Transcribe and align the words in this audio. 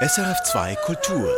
SRF2 0.00 0.76
Kultur. 0.84 1.32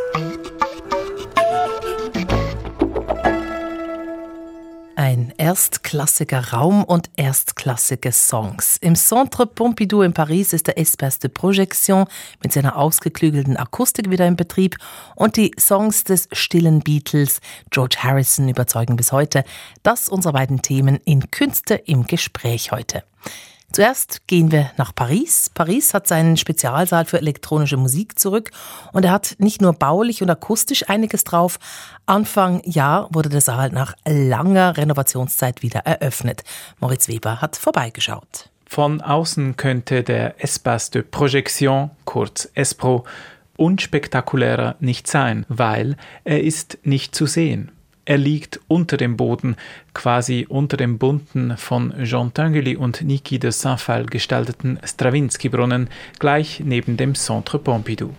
Ein 4.97 5.33
erstklassiger 5.39 6.53
Raum 6.53 6.83
und 6.83 7.09
erstklassige 7.15 8.11
Songs. 8.11 8.77
Im 8.79 8.97
Centre 8.97 9.47
Pompidou 9.47 10.03
in 10.03 10.13
Paris 10.13 10.53
ist 10.53 10.67
der 10.67 10.77
Espace 10.77 11.21
de 11.21 11.31
Projection 11.31 12.07
mit 12.43 12.53
seiner 12.53 12.77
ausgeklügelten 12.77 13.57
Akustik 13.57 14.11
wieder 14.11 14.27
in 14.27 14.35
Betrieb 14.35 14.77
und 15.15 15.37
die 15.37 15.53
Songs 15.57 16.03
des 16.03 16.29
stillen 16.33 16.81
Beatles 16.81 17.41
George 17.71 17.99
Harrison 18.01 18.49
überzeugen 18.49 18.97
bis 18.97 19.13
heute. 19.13 19.45
Das 19.85 20.09
unsere 20.09 20.33
beiden 20.33 20.63
Themen 20.63 20.97
in 21.05 21.31
Künste 21.31 21.77
im 21.77 22.09
Gespräch 22.09 22.73
heute. 22.73 23.05
Zuerst 23.71 24.27
gehen 24.27 24.51
wir 24.51 24.71
nach 24.79 24.95
Paris. 24.95 25.51
Paris 25.53 25.93
hat 25.93 26.07
seinen 26.07 26.39
Spezialsaal 26.39 27.05
für 27.05 27.19
elektronische 27.19 27.77
Musik 27.77 28.19
zurück 28.19 28.51
und 28.93 29.05
er 29.05 29.13
hat 29.13 29.37
nicht 29.39 29.61
nur 29.61 29.75
baulich 29.75 30.23
und 30.23 30.31
akustisch 30.31 30.89
einiges 30.89 31.23
drauf. 31.23 31.59
Anfang 32.07 32.63
Jahr 32.65 33.09
wurde 33.13 33.29
der 33.29 33.43
Saal 33.43 33.71
nach 33.71 33.95
langer 34.07 34.79
Renovationszeit 34.79 35.63
wieder 35.63 35.81
eröffnet. 35.81 36.45
Moritz 36.81 37.09
Weber 37.09 37.43
hat 37.43 37.57
vorbeigeschaut. 37.57 38.49
Von 38.67 39.03
außen 39.03 39.57
könnte 39.57 40.03
der 40.03 40.43
Espace 40.43 40.91
de 40.91 41.03
Projection, 41.03 41.91
kurz 42.07 42.51
ESPRO, 42.55 43.05
unspektakulärer 43.57 44.77
nicht 44.81 45.07
sein, 45.07 45.45
weil 45.49 45.97
er 46.25 46.43
ist 46.43 46.79
nicht 46.85 47.15
zu 47.15 47.27
sehen. 47.27 47.73
Er 48.09 48.17
liegt 48.17 48.59
unter 48.69 48.97
dem 48.97 49.19
Boden, 49.19 49.55
quasi 49.93 50.47
unter 50.49 50.79
dem 50.79 50.97
bunten 50.97 51.59
von 51.59 51.93
Jean 52.05 52.33
Tinguely 52.33 52.75
und 52.75 53.03
Niki 53.03 53.39
de 53.39 53.51
Saint-Phal 53.51 54.07
gestalteten 54.07 54.79
Stravinsky-Brunnen, 54.83 55.91
gleich 56.19 56.63
neben 56.65 56.97
dem 56.97 57.15
Centre 57.15 57.59
Pompidou. 57.59 58.15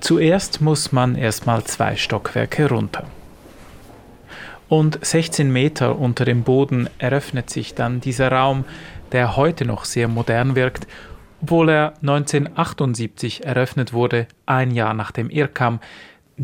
Zuerst 0.00 0.60
muss 0.60 0.90
man 0.90 1.14
erstmal 1.14 1.62
zwei 1.62 1.94
Stockwerke 1.94 2.68
runter. 2.68 3.04
Und 4.68 4.98
16 5.00 5.52
Meter 5.52 5.96
unter 5.96 6.24
dem 6.24 6.42
Boden 6.42 6.90
eröffnet 6.98 7.50
sich 7.50 7.76
dann 7.76 8.00
dieser 8.00 8.32
Raum, 8.32 8.64
der 9.12 9.36
heute 9.36 9.64
noch 9.64 9.84
sehr 9.84 10.08
modern 10.08 10.56
wirkt, 10.56 10.88
obwohl 11.40 11.68
er 11.70 11.94
1978 12.00 13.44
eröffnet 13.44 13.92
wurde, 13.92 14.26
ein 14.44 14.72
Jahr 14.72 14.94
nach 14.94 15.12
dem 15.12 15.30
IRCAM, 15.30 15.78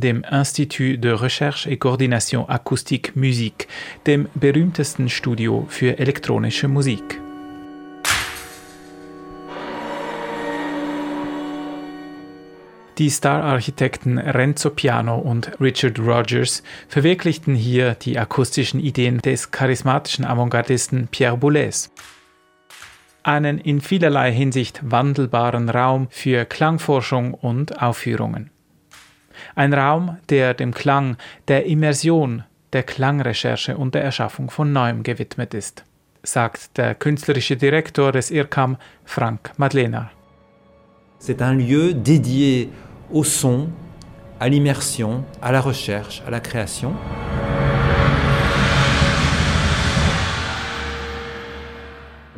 dem 0.01 0.25
Institut 0.31 1.03
de 1.03 1.13
Recherche 1.13 1.67
et 1.67 1.79
Coordination 1.79 2.49
Acoustique 2.49 3.13
Musique, 3.15 3.67
dem 4.07 4.29
berühmtesten 4.35 5.09
Studio 5.09 5.67
für 5.69 5.99
elektronische 5.99 6.69
Musik. 6.69 7.21
Die 12.99 13.11
Star-Architekten 13.11 14.19
Renzo 14.19 14.71
Piano 14.71 15.19
und 15.19 15.53
Richard 15.61 16.01
Rogers 16.01 16.65
verwirklichten 16.89 17.55
hier 17.55 17.95
die 17.95 18.19
akustischen 18.19 18.81
Ideen 18.81 19.19
des 19.19 19.53
charismatischen 19.53 20.25
Avantgardisten 20.25 21.07
Pierre 21.07 21.37
Boulez. 21.37 21.93
Einen 23.23 23.59
in 23.59 23.81
vielerlei 23.81 24.33
Hinsicht 24.33 24.81
wandelbaren 24.83 25.69
Raum 25.69 26.09
für 26.11 26.45
Klangforschung 26.45 27.35
und 27.35 27.81
Aufführungen. 27.81 28.51
Ein 29.55 29.73
Raum, 29.75 30.19
der 30.29 30.55
dem 30.55 30.73
Klang, 30.73 31.17
der 31.49 31.67
Immersion, 31.67 32.45
der 32.73 32.83
Klangrecherche 32.83 33.77
und 33.77 33.95
der 33.95 34.05
Erschaffung 34.05 34.51
von 34.51 34.73
Neuem 34.73 35.03
gewidmet 35.03 35.55
ist, 35.55 35.85
sagt 36.23 36.77
der 36.77 36.95
künstlerische 36.95 37.57
Direktor 37.57 38.13
des 38.13 38.31
IRCAM, 38.31 38.77
Frank 39.05 39.53
Madlener. 39.57 40.11
C'est 41.19 41.43
un 41.43 41.55
lieu 41.55 41.95
dédié 41.95 42.71
au 43.11 43.25
son, 43.25 43.69
à 44.39 44.49
l'immersion, 44.49 45.25
à 45.43 45.51
la 45.51 45.61
recherche, 45.61 46.23
à 46.27 46.31
la 46.31 46.41
création. 46.41 46.95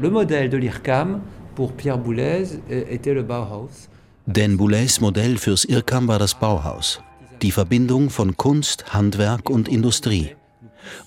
Le 0.00 0.08
modèle 0.08 0.48
de 0.48 0.56
l'IRCAM 0.56 1.20
pour 1.54 1.74
Pierre 1.74 1.98
Boulez 1.98 2.44
était 2.70 3.12
le 3.12 3.22
Bauhaus. 3.22 3.89
Denn 4.36 4.56
Boulez 4.58 5.00
Modell 5.00 5.38
fürs 5.38 5.64
IRCAM 5.64 6.06
war 6.06 6.20
das 6.20 6.36
Bauhaus, 6.36 7.00
die 7.42 7.50
Verbindung 7.50 8.10
von 8.10 8.36
Kunst, 8.36 8.94
Handwerk 8.94 9.50
und 9.50 9.66
Industrie. 9.66 10.36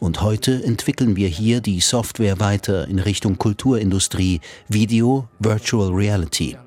Und 0.02 0.22
heute 0.22 0.62
entwickeln 0.62 1.16
wir 1.16 1.30
hier 1.30 1.62
die 1.62 1.80
Software 1.80 2.42
weiter 2.42 2.86
in 2.90 3.00
Richtung 3.00 3.38
Kulturindustrie, 3.38 4.42
Video, 4.68 5.30
Virtual 5.40 5.90
Reality. 5.94 6.58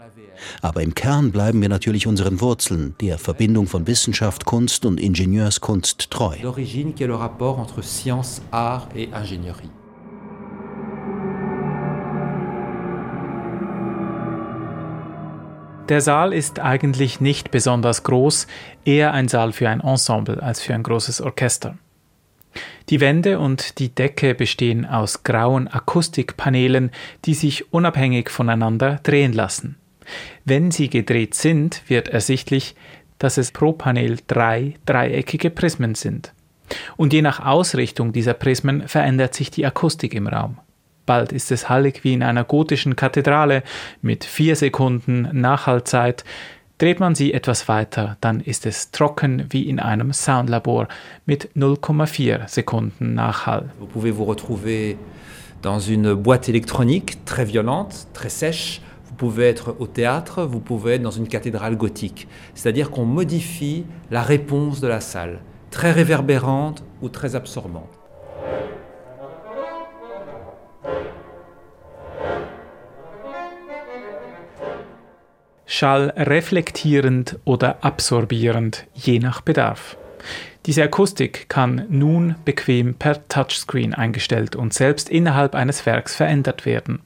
Aber 0.62 0.82
im 0.82 0.94
Kern 0.94 1.30
bleiben 1.30 1.60
wir 1.60 1.68
natürlich 1.68 2.06
unseren 2.06 2.40
Wurzeln, 2.40 2.94
der 3.02 3.18
Verbindung 3.18 3.66
von 3.66 3.86
Wissenschaft, 3.86 4.46
Kunst 4.46 4.86
und 4.86 4.98
Ingenieurskunst 4.98 6.10
treu. 6.10 6.36
L'origine 6.42 6.94
qui 6.94 7.04
est 7.04 7.08
le 7.08 7.16
rapport 7.16 7.58
entre 7.58 7.82
science, 7.82 8.40
art 8.50 8.88
et 8.96 9.12
ingénierie. 9.12 9.68
Der 15.88 16.00
Saal 16.00 16.32
ist 16.32 16.58
eigentlich 16.58 17.20
nicht 17.20 17.52
besonders 17.52 18.02
groß, 18.02 18.48
eher 18.84 19.12
ein 19.12 19.28
Saal 19.28 19.52
für 19.52 19.68
ein 19.68 19.80
Ensemble 19.80 20.42
als 20.42 20.60
für 20.60 20.74
ein 20.74 20.82
großes 20.82 21.20
Orchester. 21.20 21.78
Die 22.88 23.00
Wände 23.00 23.38
und 23.38 23.78
die 23.78 23.94
Decke 23.94 24.34
bestehen 24.34 24.84
aus 24.84 25.22
grauen 25.22 25.68
Akustikpanelen, 25.68 26.90
die 27.24 27.34
sich 27.34 27.72
unabhängig 27.72 28.30
voneinander 28.30 28.98
drehen 29.04 29.32
lassen. 29.32 29.76
Wenn 30.44 30.72
sie 30.72 30.88
gedreht 30.88 31.34
sind, 31.34 31.82
wird 31.88 32.08
ersichtlich, 32.08 32.74
dass 33.18 33.38
es 33.38 33.52
pro 33.52 33.72
Panel 33.72 34.18
drei 34.26 34.74
dreieckige 34.86 35.50
Prismen 35.50 35.94
sind. 35.94 36.32
Und 36.96 37.12
je 37.12 37.22
nach 37.22 37.44
Ausrichtung 37.44 38.12
dieser 38.12 38.34
Prismen 38.34 38.88
verändert 38.88 39.34
sich 39.34 39.52
die 39.52 39.64
Akustik 39.64 40.14
im 40.14 40.26
Raum. 40.26 40.58
Bald 41.06 41.32
ist 41.32 41.52
es 41.52 41.68
hallig 41.68 42.02
wie 42.02 42.12
in 42.12 42.22
einer 42.22 42.44
gotischen 42.44 42.96
Kathedrale 42.96 43.62
mit 44.02 44.24
vier 44.24 44.56
Sekunden 44.56 45.28
Nachhaltzeit. 45.32 46.24
Dreht 46.78 47.00
man 47.00 47.14
sie 47.14 47.32
etwas 47.32 47.68
weiter, 47.68 48.18
dann 48.20 48.40
ist 48.40 48.66
es 48.66 48.90
trocken 48.90 49.46
wie 49.48 49.62
in 49.62 49.80
einem 49.80 50.12
Soundlabor 50.12 50.88
mit 51.24 51.48
0,4 51.56 52.48
Sekunden 52.48 53.14
Nachhall. 53.14 53.70
Vous 53.78 53.86
pouvez 53.86 54.10
vous 54.10 54.26
retrouver 54.26 54.98
dans 55.62 55.78
une 55.78 56.12
boîte 56.12 56.50
électronique 56.50 57.24
très 57.24 57.46
violente, 57.46 58.08
très 58.12 58.28
sèche. 58.28 58.82
Vous 59.06 59.14
pouvez 59.14 59.48
être 59.48 59.76
au 59.78 59.86
théâtre, 59.86 60.44
vous 60.44 60.60
pouvez 60.60 60.94
être 60.94 61.02
dans 61.02 61.10
une 61.10 61.28
cathédrale 61.28 61.76
gothique. 61.76 62.28
C'est-à-dire 62.54 62.90
qu'on 62.90 63.06
modifie 63.06 63.86
la 64.10 64.22
réponse 64.22 64.80
de 64.82 64.88
la 64.88 65.00
salle, 65.00 65.40
très 65.70 65.92
réverbérante 65.92 66.84
ou 67.00 67.08
très 67.08 67.36
absorbante. 67.36 67.95
Schall 75.66 76.12
reflektierend 76.16 77.38
oder 77.44 77.84
absorbierend, 77.84 78.86
je 78.94 79.18
nach 79.18 79.40
Bedarf. 79.40 79.96
Diese 80.64 80.82
Akustik 80.82 81.48
kann 81.48 81.86
nun 81.88 82.36
bequem 82.44 82.94
per 82.94 83.28
Touchscreen 83.28 83.92
eingestellt 83.92 84.56
und 84.56 84.72
selbst 84.72 85.08
innerhalb 85.08 85.54
eines 85.54 85.84
Werks 85.84 86.14
verändert 86.14 86.66
werden. 86.66 87.00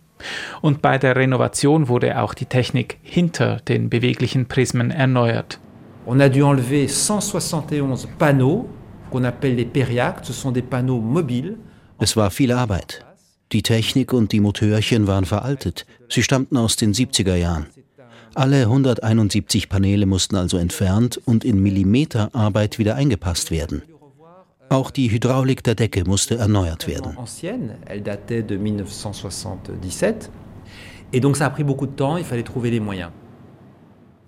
Und 0.61 0.83
bei 0.83 0.99
der 0.99 1.17
Renovation 1.17 1.89
wurde 1.89 2.21
auch 2.21 2.35
die 2.35 2.45
Technik 2.45 2.99
hinter 3.03 3.57
den 3.61 3.89
beweglichen 3.89 4.47
Prismen 4.47 4.91
erneuert. 4.91 5.59
On 6.07 6.21
a 6.21 6.29
dû 6.29 6.45
enlever 6.45 6.89
171 6.89 8.09
panneaux 8.19 8.69
qu'on 9.11 9.25
appelle 9.25 9.57
les 9.57 9.65
périactes, 9.65 10.27
ce 10.27 10.33
sont 10.33 10.53
des 10.53 10.63
panneaux 10.63 11.01
mobiles. 11.01 11.57
Es 11.99 12.17
war 12.17 12.31
viel 12.31 12.53
Arbeit. 12.53 13.05
Die 13.53 13.63
Technik 13.63 14.13
und 14.13 14.33
die 14.33 14.41
Motörchen 14.41 15.07
waren 15.07 15.25
veraltet. 15.25 15.85
Sie 16.09 16.23
stammten 16.23 16.57
aus 16.57 16.77
den 16.77 16.95
70er 16.95 17.35
Jahren. 17.35 17.67
Alle 18.35 18.63
171 18.63 19.69
Paneele 19.69 20.07
mussten 20.07 20.37
also 20.37 20.57
entfernt 20.57 21.21
und 21.25 21.45
in 21.45 21.63
Millimeterarbeit 21.63 22.79
wieder 22.79 22.95
eingepasst 22.95 23.51
werden. 23.51 23.83
Auch 24.69 24.93
die 24.93 25.11
Hydraulik 25.11 25.65
der 25.65 25.75
Decke 25.75 26.05
musste 26.05 26.37
erneuert 26.37 26.87
werden. 26.87 27.17
Ancienne, 27.17 27.77
elle 27.87 28.03
datait 28.03 28.43
de 28.43 28.57
1977. 28.57 30.31
Et 31.13 31.21
donc 31.21 31.37
ça 31.37 31.47
a 31.47 31.51
pris 31.51 31.65
beaucoup 31.65 31.89
de 31.89 31.97
temps, 31.97 32.17
il 32.19 32.25
fallait 32.25 32.45
trouver 32.45 32.71
les 32.71 32.79
moyens. 32.79 33.11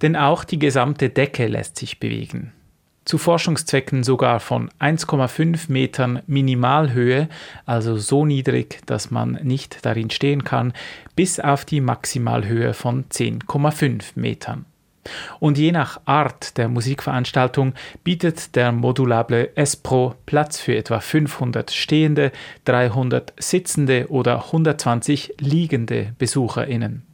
Denn 0.00 0.16
auch 0.16 0.42
die 0.42 0.58
gesamte 0.58 1.10
Decke 1.10 1.46
lässt 1.46 1.78
sich 1.78 2.00
bewegen. 2.00 2.52
Zu 3.04 3.18
Forschungszwecken 3.18 4.04
sogar 4.04 4.38
von 4.38 4.70
1,5 4.80 5.70
Metern 5.72 6.22
Minimalhöhe, 6.26 7.28
also 7.66 7.96
so 7.96 8.24
niedrig, 8.24 8.80
dass 8.86 9.10
man 9.10 9.40
nicht 9.42 9.84
darin 9.84 10.10
stehen 10.10 10.44
kann, 10.44 10.72
bis 11.16 11.40
auf 11.40 11.64
die 11.64 11.80
Maximalhöhe 11.80 12.74
von 12.74 13.04
10,5 13.08 14.12
Metern. 14.14 14.66
Und 15.40 15.58
je 15.58 15.72
nach 15.72 16.00
Art 16.04 16.56
der 16.58 16.68
Musikveranstaltung 16.68 17.74
bietet 18.04 18.54
der 18.54 18.70
modulable 18.70 19.56
S-Pro 19.56 20.14
Platz 20.26 20.60
für 20.60 20.76
etwa 20.76 21.00
500 21.00 21.72
stehende, 21.72 22.30
300 22.66 23.32
sitzende 23.36 24.06
oder 24.10 24.46
120 24.46 25.34
liegende 25.40 26.14
BesucherInnen. 26.18 27.11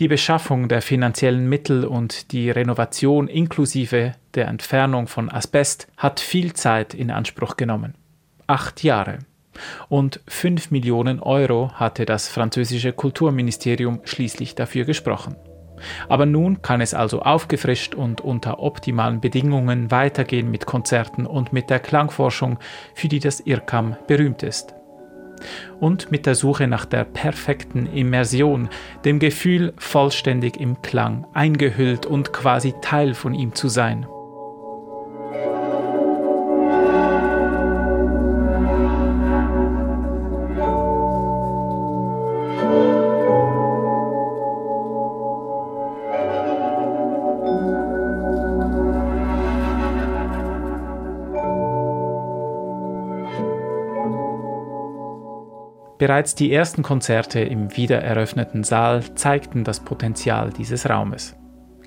Die 0.00 0.06
Beschaffung 0.06 0.68
der 0.68 0.80
finanziellen 0.80 1.48
Mittel 1.48 1.84
und 1.84 2.30
die 2.30 2.50
Renovation 2.50 3.26
inklusive 3.26 4.12
der 4.34 4.46
Entfernung 4.46 5.08
von 5.08 5.28
Asbest 5.28 5.88
hat 5.96 6.20
viel 6.20 6.52
Zeit 6.52 6.94
in 6.94 7.10
Anspruch 7.10 7.56
genommen. 7.56 7.94
Acht 8.46 8.84
Jahre. 8.84 9.18
Und 9.88 10.20
fünf 10.28 10.70
Millionen 10.70 11.18
Euro 11.18 11.72
hatte 11.74 12.06
das 12.06 12.28
französische 12.28 12.92
Kulturministerium 12.92 14.00
schließlich 14.04 14.54
dafür 14.54 14.84
gesprochen. 14.84 15.34
Aber 16.08 16.26
nun 16.26 16.62
kann 16.62 16.80
es 16.80 16.94
also 16.94 17.22
aufgefrischt 17.22 17.96
und 17.96 18.20
unter 18.20 18.60
optimalen 18.60 19.20
Bedingungen 19.20 19.90
weitergehen 19.90 20.48
mit 20.48 20.64
Konzerten 20.64 21.26
und 21.26 21.52
mit 21.52 21.70
der 21.70 21.80
Klangforschung, 21.80 22.58
für 22.94 23.08
die 23.08 23.18
das 23.18 23.40
IRCAM 23.40 23.96
berühmt 24.06 24.44
ist 24.44 24.77
und 25.80 26.10
mit 26.10 26.26
der 26.26 26.34
Suche 26.34 26.66
nach 26.66 26.84
der 26.84 27.04
perfekten 27.04 27.86
Immersion, 27.86 28.68
dem 29.04 29.18
Gefühl, 29.18 29.72
vollständig 29.78 30.58
im 30.60 30.82
Klang, 30.82 31.26
eingehüllt 31.34 32.06
und 32.06 32.32
quasi 32.32 32.74
Teil 32.80 33.14
von 33.14 33.34
ihm 33.34 33.54
zu 33.54 33.68
sein. 33.68 34.06
Bereits 55.98 56.36
die 56.36 56.52
ersten 56.52 56.84
Konzerte 56.84 57.40
im 57.40 57.76
wiedereröffneten 57.76 58.62
Saal 58.62 59.02
zeigten 59.16 59.64
das 59.64 59.80
Potenzial 59.80 60.50
dieses 60.56 60.88
Raumes. 60.88 61.34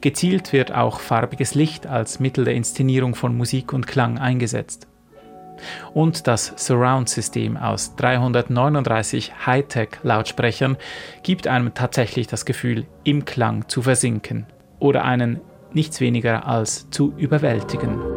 Gezielt 0.02 0.52
wird 0.52 0.74
auch 0.74 1.00
farbiges 1.00 1.56
Licht 1.56 1.88
als 1.88 2.19
Mittel 2.19 2.44
der 2.44 2.56
Inszenierung 2.56 3.16
von 3.16 3.38
Musik 3.38 3.72
und 3.72 3.88
Klang 3.88 4.18
eingesetzt. 4.18 4.88
Und 5.94 6.28
das 6.28 6.54
Surround-System 6.58 7.56
aus 7.56 7.96
339 7.96 9.46
Hightech-Lautsprechern 9.46 10.75
gibt 11.24 11.48
einem 11.48 11.74
tatsächlich 11.74 12.28
das 12.28 12.46
Gefühl, 12.46 12.88
im 13.04 13.25
Klang 13.25 13.69
zu 13.69 13.84
versinken 13.84 14.48
oder 14.80 15.06
einen 15.06 15.40
nichts 15.72 16.02
weniger 16.02 16.48
als 16.48 16.90
zu 16.90 17.14
überwältigen. 17.16 18.11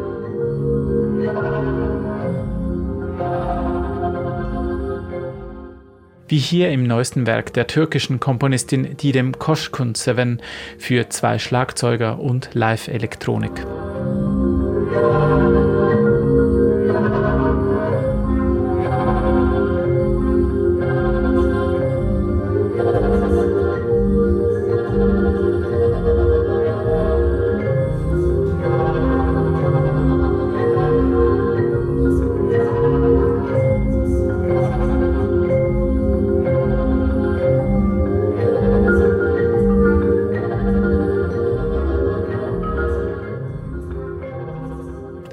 Wie 6.27 6.37
hier 6.37 6.71
im 6.71 6.83
neuesten 6.83 7.27
Werk 7.27 7.53
der 7.53 7.67
türkischen 7.67 8.19
Komponistin 8.19 8.97
Didem 8.97 9.37
Koşkun-Seven 9.37 10.41
für 10.77 11.09
zwei 11.09 11.39
Schlagzeuger 11.39 12.19
und 12.19 12.49
Live-Elektronik. 12.53 13.65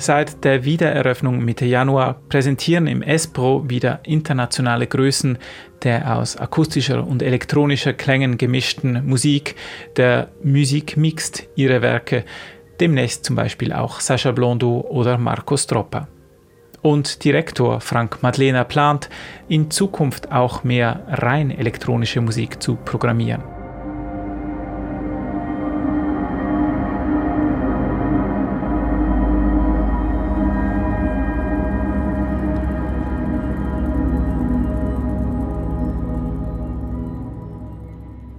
Seit 0.02 0.42
der 0.42 0.64
Wiedereröffnung 0.64 1.44
Mitte 1.44 1.64
Januar 1.64 2.16
präsentieren 2.28 2.88
im 2.88 3.02
Espro 3.02 3.70
wieder 3.70 4.00
internationale 4.02 4.88
Größen 4.88 5.38
der 5.84 6.16
aus 6.16 6.36
akustischer 6.36 7.06
und 7.06 7.22
elektronischer 7.22 7.92
Klängen 7.92 8.36
gemischten 8.36 9.06
Musik, 9.06 9.54
der 9.96 10.32
Musik 10.42 10.96
mixt 10.96 11.46
ihre 11.54 11.82
Werke, 11.82 12.24
demnächst 12.80 13.24
zum 13.24 13.36
Beispiel 13.36 13.72
auch 13.72 14.00
Sascha 14.00 14.32
Blondeau 14.32 14.80
oder 14.90 15.18
Marco 15.18 15.56
Stroppa. 15.56 16.08
Und 16.80 17.22
Direktor 17.22 17.80
Frank 17.80 18.24
Madlena 18.24 18.64
plant, 18.64 19.08
in 19.46 19.70
Zukunft 19.70 20.32
auch 20.32 20.64
mehr 20.64 21.06
rein 21.10 21.52
elektronische 21.52 22.20
Musik 22.20 22.60
zu 22.60 22.74
programmieren. 22.74 23.61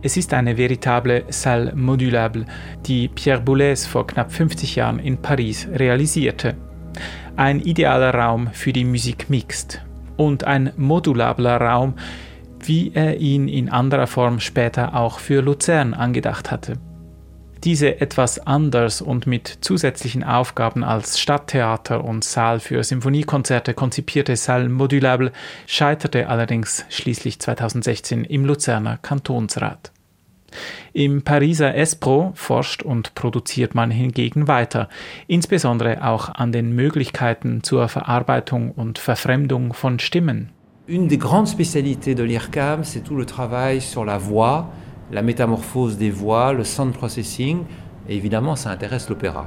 Es 0.05 0.17
ist 0.17 0.33
eine 0.33 0.57
veritable 0.57 1.23
Salle 1.29 1.73
modulable, 1.73 2.45
die 2.85 3.07
Pierre 3.07 3.39
Boulez 3.39 3.85
vor 3.85 4.05
knapp 4.05 4.33
50 4.33 4.75
Jahren 4.75 4.99
in 4.99 5.17
Paris 5.17 5.65
realisierte. 5.73 6.55
Ein 7.37 7.61
idealer 7.61 8.13
Raum 8.13 8.49
für 8.51 8.73
die 8.73 8.83
Musik 8.83 9.29
mixt 9.29 9.81
und 10.17 10.43
ein 10.43 10.73
modulabler 10.75 11.55
Raum, 11.55 11.93
wie 12.59 12.91
er 12.93 13.17
ihn 13.21 13.47
in 13.47 13.69
anderer 13.69 14.07
Form 14.07 14.41
später 14.41 14.93
auch 14.93 15.19
für 15.19 15.41
Luzern 15.41 15.93
angedacht 15.93 16.51
hatte. 16.51 16.73
Diese 17.63 18.01
etwas 18.01 18.45
anders 18.45 19.01
und 19.01 19.25
mit 19.25 19.59
zusätzlichen 19.61 20.25
Aufgaben 20.25 20.83
als 20.83 21.17
Stadttheater 21.17 22.03
und 22.03 22.25
Saal 22.25 22.59
für 22.59 22.83
Symphoniekonzerte 22.83 23.73
konzipierte 23.73 24.35
Salle 24.35 24.67
Modulable 24.67 25.31
scheiterte 25.65 26.27
allerdings 26.27 26.85
schließlich 26.89 27.39
2016 27.39 28.25
im 28.25 28.43
Luzerner 28.43 28.97
Kantonsrat. 29.01 29.93
Im 30.91 31.21
Pariser 31.23 31.73
Espro 31.73 32.33
forscht 32.35 32.83
und 32.83 33.15
produziert 33.15 33.75
man 33.75 33.91
hingegen 33.91 34.49
weiter, 34.49 34.89
insbesondere 35.27 36.05
auch 36.05 36.29
an 36.29 36.51
den 36.51 36.75
Möglichkeiten 36.75 37.63
zur 37.63 37.87
Verarbeitung 37.87 38.71
und 38.71 38.99
Verfremdung 38.99 39.73
von 39.73 39.99
Stimmen. 39.99 40.49
Une 40.85 41.07
des 41.07 41.17
grandes 41.17 41.51
spécialités 41.51 42.13
de 42.13 42.25
l'IRCAM, 42.25 42.83
c'est 42.83 43.05
tout 43.05 43.15
le 43.15 43.25
travail 43.25 43.79
sur 43.79 44.03
la 44.03 44.17
voix, 44.17 44.69
la 45.13 45.21
métamorphose 45.21 45.97
des 45.97 46.09
voix, 46.09 46.53
le 46.53 46.63
sound 46.63 46.93
processing, 46.93 47.63
et 48.09 48.15
évidemment 48.15 48.55
ça 48.55 48.71
intéresse 48.71 49.09
l'opéra. 49.09 49.45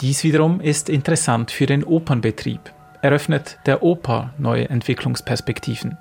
Dies 0.00 0.22
wiederum 0.22 0.60
ist 0.60 0.88
interessant 0.88 1.50
für 1.50 1.66
den 1.66 1.84
Opernbetrieb 1.84 2.60
eröffnet 3.02 3.58
der 3.66 3.82
Oper 3.82 4.32
neue 4.38 4.68
Entwicklungsperspektiven. 4.68 5.98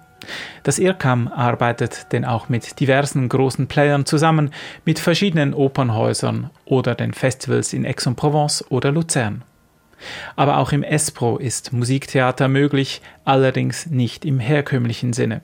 Das 0.63 0.79
IRCAM 0.79 1.27
arbeitet 1.27 2.11
denn 2.11 2.25
auch 2.25 2.49
mit 2.49 2.79
diversen 2.79 3.29
großen 3.29 3.67
Playern 3.67 4.05
zusammen, 4.05 4.51
mit 4.83 4.99
verschiedenen 4.99 5.53
Opernhäusern 5.53 6.49
oder 6.65 6.95
den 6.95 7.13
Festivals 7.13 7.73
in 7.73 7.85
Aix-en-Provence 7.85 8.65
oder 8.69 8.91
Luzern. 8.91 9.43
Aber 10.35 10.57
auch 10.57 10.71
im 10.71 10.83
Espro 10.83 11.37
ist 11.37 11.73
Musiktheater 11.73 12.47
möglich, 12.47 13.01
allerdings 13.25 13.87
nicht 13.87 14.25
im 14.25 14.39
herkömmlichen 14.39 15.13
Sinne. 15.13 15.41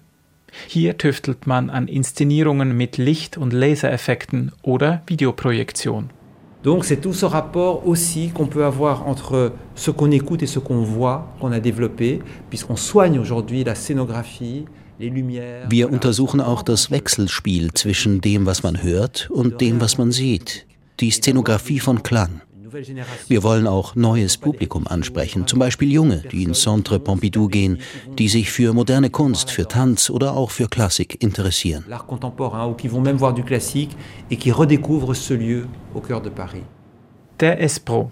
Hier 0.68 0.98
tüftelt 0.98 1.48
man 1.48 1.70
an 1.70 1.88
Inszenierungen 1.88 2.78
mit 2.78 2.98
Licht- 2.98 3.38
und 3.38 3.54
Lasereffekten 3.54 4.52
oder 4.62 5.02
Videoprojektion. 5.08 6.10
Donc 6.64 6.86
c'est 6.86 7.02
tout 7.02 7.14
ce 7.14 7.26
rapport 7.26 7.86
aussi 7.86 8.30
qu'on 8.30 8.48
peut 8.48 8.64
avoir 8.64 9.06
entre 9.06 9.52
ce 9.76 9.92
qu'on 9.92 10.12
écoute 10.12 10.44
et 10.44 10.48
ce 10.48 10.60
qu'on 10.60 10.84
voit 10.84 11.28
qu'on 11.40 11.52
a 11.52 11.60
développé, 11.60 12.22
puisqu'on 12.50 12.78
soigne 12.78 13.20
aujourd'hui 13.20 13.64
la 13.64 13.76
scénographie. 13.76 14.66
Wir 15.00 15.92
untersuchen 15.92 16.40
auch 16.40 16.62
das 16.62 16.92
Wechselspiel 16.92 17.74
zwischen 17.74 18.22
dem, 18.22 18.46
was 18.46 18.64
man 18.64 18.82
hört 18.82 19.28
und 19.32 19.60
dem, 19.60 19.82
was 19.82 19.98
man 19.98 20.12
sieht. 20.12 20.66
Die 21.00 21.10
Szenografie 21.10 21.80
von 21.80 22.04
Klang. 22.04 22.43
Wir 23.28 23.44
wollen 23.44 23.68
auch 23.68 23.96
neues 23.96 24.38
Publikum 24.38 24.88
ansprechen, 24.88 25.46
zum 25.48 25.60
Beispiel 25.60 25.92
Junge, 25.92 26.24
die 26.32 26.44
ins 26.44 26.62
Centre 26.62 27.00
Pompidou 27.00 27.48
gehen, 27.48 27.80
die 28.18 28.28
sich 28.28 28.52
für 28.52 28.74
moderne 28.74 29.10
Kunst, 29.10 29.52
für 29.52 29.68
Tanz 29.68 30.10
oder 30.10 30.36
auch 30.36 30.50
für 30.50 30.68
Klassik 30.68 31.22
interessieren. 31.22 31.86
Der 37.40 37.62
Espro, 37.62 38.12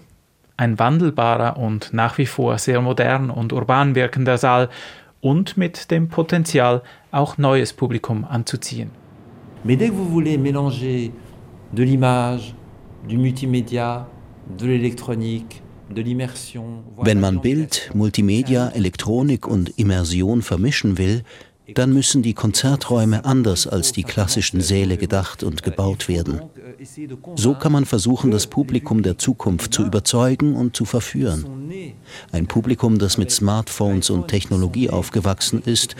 ein 0.56 0.78
wandelbarer 0.78 1.56
und 1.56 1.92
nach 1.92 2.18
wie 2.18 2.26
vor 2.26 2.58
sehr 2.58 2.80
modern 2.80 3.30
und 3.30 3.52
urban 3.52 3.94
wirkender 3.94 4.38
Saal 4.38 4.68
und 5.20 5.56
mit 5.56 5.90
dem 5.90 6.08
Potenzial, 6.08 6.82
auch 7.10 7.38
neues 7.38 7.72
Publikum 7.72 8.24
anzuziehen. 8.24 8.90
Mais 9.64 9.76
dès 9.76 9.90
que 9.90 9.94
vous 9.94 10.08
voulez 10.08 10.36
mélanger 10.36 11.12
de 11.72 11.84
l'image, 11.84 12.52
du 13.08 13.16
multimédia, 13.16 14.08
Wenn 17.02 17.20
man 17.20 17.40
Bild, 17.40 17.90
Multimedia, 17.94 18.68
Elektronik 18.68 19.46
und 19.46 19.78
Immersion 19.78 20.42
vermischen 20.42 20.98
will, 20.98 21.22
dann 21.74 21.92
müssen 21.92 22.22
die 22.22 22.34
Konzerträume 22.34 23.24
anders 23.24 23.66
als 23.66 23.92
die 23.92 24.02
klassischen 24.02 24.60
Säle 24.60 24.96
gedacht 24.96 25.42
und 25.42 25.62
gebaut 25.62 26.08
werden. 26.08 26.40
So 27.36 27.54
kann 27.54 27.72
man 27.72 27.84
versuchen, 27.84 28.30
das 28.30 28.46
Publikum 28.46 29.02
der 29.02 29.16
Zukunft 29.18 29.72
zu 29.72 29.84
überzeugen 29.84 30.54
und 30.54 30.76
zu 30.76 30.84
verführen. 30.84 31.72
Ein 32.32 32.46
Publikum, 32.46 32.98
das 32.98 33.16
mit 33.16 33.30
Smartphones 33.30 34.10
und 34.10 34.28
Technologie 34.28 34.90
aufgewachsen 34.90 35.62
ist 35.64 35.94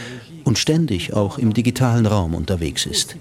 und 0.45 0.59
ständig 0.59 1.13
auch 1.15 1.39
im 1.39 1.55
digitalen 1.55 2.07
Raum 2.07 2.35
unterwegs 2.35 2.87
ist. 2.87 3.17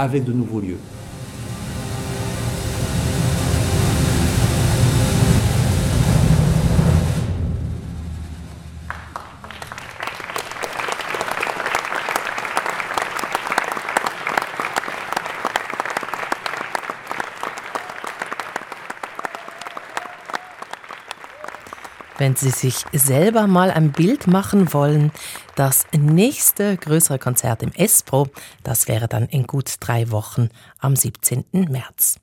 avec 0.00 0.24
de 0.24 0.32
nouveaux 0.32 0.60
lieux. 0.60 0.78
Wenn 22.20 22.36
Sie 22.36 22.50
sich 22.50 22.84
selber 22.92 23.46
mal 23.46 23.70
ein 23.70 23.92
Bild 23.92 24.26
machen 24.26 24.74
wollen, 24.74 25.10
das 25.56 25.86
nächste 25.96 26.76
größere 26.76 27.18
Konzert 27.18 27.62
im 27.62 27.72
Espro, 27.72 28.28
das 28.62 28.88
wäre 28.88 29.08
dann 29.08 29.24
in 29.24 29.46
gut 29.46 29.76
drei 29.80 30.10
Wochen 30.10 30.50
am 30.80 30.96
17. 30.96 31.46
März. 31.50 32.20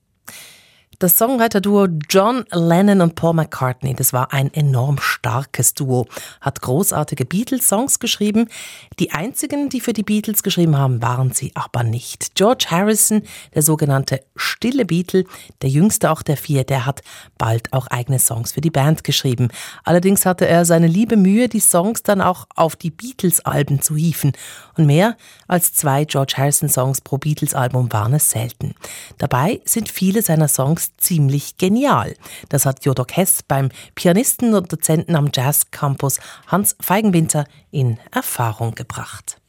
Das 0.99 1.15
Songwriter-Duo 1.15 1.89
John 2.09 2.43
Lennon 2.51 3.01
und 3.01 3.13
Paul 3.13 3.35
McCartney, 3.35 3.93
das 3.93 4.13
war 4.13 4.33
ein 4.33 4.51
enorm 4.51 4.97
starkes 4.99 5.75
Duo, 5.75 6.07
hat 6.41 6.63
großartige 6.63 7.23
Beatles-Songs 7.23 7.99
geschrieben. 7.99 8.49
Die 8.97 9.11
einzigen, 9.11 9.69
die 9.69 9.79
für 9.79 9.93
die 9.93 10.01
Beatles 10.01 10.41
geschrieben 10.41 10.75
haben, 10.75 10.99
waren 11.03 11.29
sie 11.29 11.51
aber 11.53 11.83
nicht. 11.83 12.33
George 12.33 12.65
Harrison, 12.71 13.21
der 13.53 13.61
sogenannte 13.61 14.21
stille 14.35 14.85
Beatle, 14.85 15.25
der 15.61 15.69
jüngste 15.69 16.09
auch 16.09 16.23
der 16.23 16.35
vier, 16.35 16.63
der 16.63 16.87
hat 16.87 17.03
bald 17.37 17.71
auch 17.73 17.85
eigene 17.85 18.17
Songs 18.17 18.53
für 18.53 18.61
die 18.61 18.71
Band 18.71 19.03
geschrieben. 19.03 19.49
Allerdings 19.83 20.25
hatte 20.25 20.47
er 20.47 20.65
seine 20.65 20.87
liebe 20.87 21.15
Mühe, 21.15 21.47
die 21.47 21.59
Songs 21.59 22.01
dann 22.01 22.21
auch 22.21 22.47
auf 22.55 22.75
die 22.75 22.89
Beatles-Alben 22.89 23.83
zu 23.83 23.95
hieven. 23.95 24.31
Und 24.75 24.87
mehr 24.87 25.15
als 25.47 25.73
zwei 25.73 26.05
George 26.05 26.33
Harrison-Songs 26.37 27.01
pro 27.01 27.19
Beatles-Album 27.19 27.93
waren 27.93 28.15
es 28.15 28.31
selten. 28.31 28.73
Dabei 29.19 29.61
sind 29.63 29.89
viele 29.89 30.23
seiner 30.23 30.47
Songs 30.47 30.86
ziemlich 30.97 31.57
genial. 31.57 32.15
Das 32.49 32.65
hat 32.65 32.85
Jodok 32.85 33.15
Hess 33.15 33.43
beim 33.43 33.69
Pianisten 33.95 34.53
und 34.53 34.71
Dozenten 34.71 35.15
am 35.15 35.29
Jazz 35.33 35.71
Campus 35.71 36.19
Hans 36.47 36.75
Feigenwinter 36.79 37.45
in 37.71 37.97
Erfahrung 38.11 38.75
gebracht. 38.75 39.41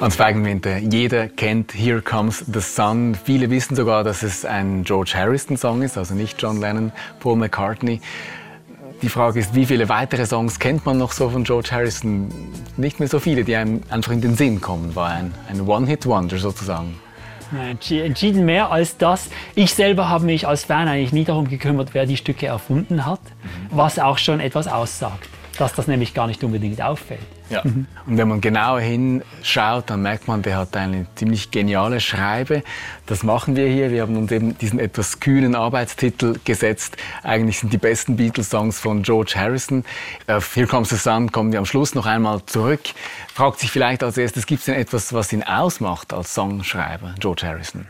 Hans 0.00 0.16
Feigenwinter, 0.16 0.78
jeder 0.78 1.28
kennt 1.28 1.74
Here 1.74 2.00
Comes 2.00 2.42
the 2.50 2.60
Sun. 2.60 3.14
Viele 3.14 3.50
wissen 3.50 3.76
sogar, 3.76 4.02
dass 4.02 4.22
es 4.22 4.46
ein 4.46 4.82
George 4.82 5.12
Harrison-Song 5.14 5.82
ist, 5.82 5.98
also 5.98 6.14
nicht 6.14 6.40
John 6.40 6.58
Lennon, 6.58 6.90
Paul 7.20 7.36
McCartney. 7.36 8.00
Die 9.02 9.10
Frage 9.10 9.40
ist, 9.40 9.54
wie 9.54 9.66
viele 9.66 9.90
weitere 9.90 10.24
Songs 10.24 10.58
kennt 10.58 10.86
man 10.86 10.96
noch 10.96 11.12
so 11.12 11.28
von 11.28 11.44
George 11.44 11.68
Harrison? 11.72 12.32
Nicht 12.78 12.98
mehr 12.98 13.08
so 13.08 13.18
viele, 13.18 13.44
die 13.44 13.54
einem 13.54 13.82
einfach 13.90 14.12
in 14.12 14.22
den 14.22 14.36
Sinn 14.36 14.62
kommen. 14.62 14.96
War 14.96 15.10
ein, 15.10 15.34
ein 15.50 15.68
One-Hit-Wonder 15.68 16.38
sozusagen. 16.38 16.98
Entschieden 17.90 18.46
mehr 18.46 18.72
als 18.72 18.96
das. 18.96 19.28
Ich 19.54 19.74
selber 19.74 20.08
habe 20.08 20.24
mich 20.24 20.48
als 20.48 20.64
Fan 20.64 20.88
eigentlich 20.88 21.12
nie 21.12 21.24
darum 21.24 21.46
gekümmert, 21.46 21.90
wer 21.92 22.06
die 22.06 22.16
Stücke 22.16 22.46
erfunden 22.46 23.04
hat, 23.04 23.20
was 23.70 23.98
auch 23.98 24.16
schon 24.16 24.40
etwas 24.40 24.66
aussagt, 24.66 25.28
dass 25.58 25.74
das 25.74 25.86
nämlich 25.86 26.14
gar 26.14 26.26
nicht 26.26 26.42
unbedingt 26.44 26.80
auffällt. 26.80 27.20
Ja. 27.50 27.62
Mhm. 27.64 27.86
Und 28.06 28.16
wenn 28.16 28.28
man 28.28 28.40
genauer 28.40 28.80
hinschaut, 28.80 29.90
dann 29.90 30.02
merkt 30.02 30.28
man, 30.28 30.42
der 30.42 30.56
hat 30.56 30.76
eine 30.76 31.06
ziemlich 31.16 31.50
geniale 31.50 32.00
Schreibe. 32.00 32.62
Das 33.06 33.22
machen 33.24 33.56
wir 33.56 33.66
hier. 33.66 33.90
Wir 33.90 34.02
haben 34.02 34.16
uns 34.16 34.30
eben 34.30 34.56
diesen 34.56 34.78
etwas 34.78 35.18
kühnen 35.18 35.54
Arbeitstitel 35.54 36.38
gesetzt. 36.44 36.96
Eigentlich 37.24 37.58
sind 37.58 37.72
die 37.72 37.78
besten 37.78 38.16
Beatles-Songs 38.16 38.78
von 38.78 39.02
George 39.02 39.32
Harrison. 39.36 39.84
Auf 40.28 40.54
Here 40.54 40.68
Comes 40.68 40.90
the 40.90 40.96
Sun 40.96 41.32
kommen 41.32 41.50
wir 41.50 41.58
am 41.58 41.66
Schluss 41.66 41.94
noch 41.94 42.06
einmal 42.06 42.44
zurück. 42.46 42.80
Fragt 43.34 43.58
sich 43.58 43.70
vielleicht 43.70 44.02
als 44.04 44.16
erstes, 44.16 44.46
gibt 44.46 44.60
es 44.60 44.66
denn 44.66 44.76
etwas, 44.76 45.12
was 45.12 45.32
ihn 45.32 45.42
ausmacht 45.42 46.12
als 46.12 46.34
Songschreiber, 46.34 47.14
George 47.18 47.46
Harrison? 47.46 47.86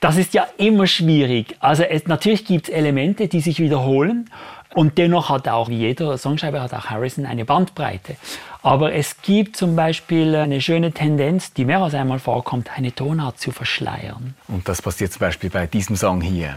Das 0.00 0.16
ist 0.16 0.34
ja 0.34 0.46
immer 0.56 0.86
schwierig. 0.86 1.56
Also 1.60 1.82
es, 1.82 2.06
natürlich 2.06 2.44
gibt 2.44 2.68
es 2.68 2.74
Elemente, 2.74 3.28
die 3.28 3.40
sich 3.40 3.60
wiederholen. 3.60 4.30
Und 4.74 4.98
dennoch 4.98 5.30
hat 5.30 5.48
auch 5.48 5.68
jeder 5.68 6.16
Songschreiber, 6.16 6.62
hat 6.62 6.72
auch 6.74 6.86
Harrison 6.86 7.26
eine 7.26 7.44
Bandbreite. 7.44 8.16
Aber 8.62 8.92
es 8.92 9.20
gibt 9.22 9.56
zum 9.56 9.74
Beispiel 9.74 10.36
eine 10.36 10.60
schöne 10.60 10.92
Tendenz, 10.92 11.52
die 11.52 11.64
mehr 11.64 11.80
als 11.80 11.94
einmal 11.94 12.20
vorkommt, 12.20 12.70
eine 12.76 12.94
Tonart 12.94 13.40
zu 13.40 13.50
verschleiern. 13.50 14.34
Und 14.48 14.68
das 14.68 14.80
passiert 14.80 15.12
zum 15.12 15.20
Beispiel 15.20 15.50
bei 15.50 15.66
diesem 15.66 15.96
Song 15.96 16.20
hier. 16.20 16.56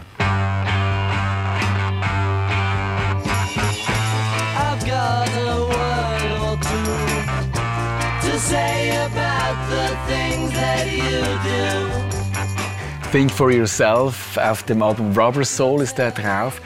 Think 13.10 13.30
for 13.30 13.50
Yourself 13.50 14.36
auf 14.36 14.64
dem 14.64 14.82
Album 14.82 15.16
Rubber 15.16 15.44
Soul 15.44 15.82
ist 15.82 15.98
der 15.98 16.10
drauf. 16.10 16.60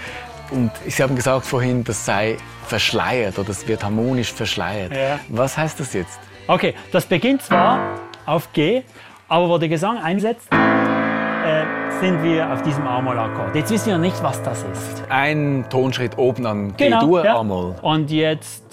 Und 0.51 0.71
Sie 0.87 1.03
haben 1.03 1.15
gesagt 1.15 1.45
vorhin, 1.45 1.85
das 1.85 2.05
sei 2.05 2.37
verschleiert 2.67 3.39
oder 3.39 3.51
es 3.51 3.67
wird 3.67 3.85
harmonisch 3.85 4.33
verschleiert. 4.33 4.95
Ja. 4.95 5.19
Was 5.29 5.57
heißt 5.57 5.79
das 5.81 5.93
jetzt? 5.95 6.19
Okay, 6.47 6.75
das 6.93 7.07
beginnt 7.07 7.43
zwar 7.43 7.81
auf 8.25 8.53
G, 8.53 8.83
aber 9.29 9.49
wo 9.49 9.59
der 9.59 9.69
Gesang 9.69 9.99
einsetzt, 9.99 10.49
äh, 10.53 11.65
sind 12.01 12.23
wir 12.23 12.51
auf 12.51 12.63
diesem 12.63 12.87
A-Moll-Akkord. 12.87 13.55
Jetzt 13.55 13.71
wissen 13.71 13.89
wir 13.89 13.99
nicht, 13.99 14.23
was 14.23 14.43
das 14.43 14.63
ist. 14.63 15.05
Ein 15.09 15.67
Tonschritt 15.69 16.17
oben 16.17 16.47
an 16.47 16.77
G-Dur, 16.77 17.01
genau, 17.01 17.25
ja. 17.25 17.37
A-Moll. 17.39 17.75
Und 17.83 18.11
jetzt, 18.11 18.65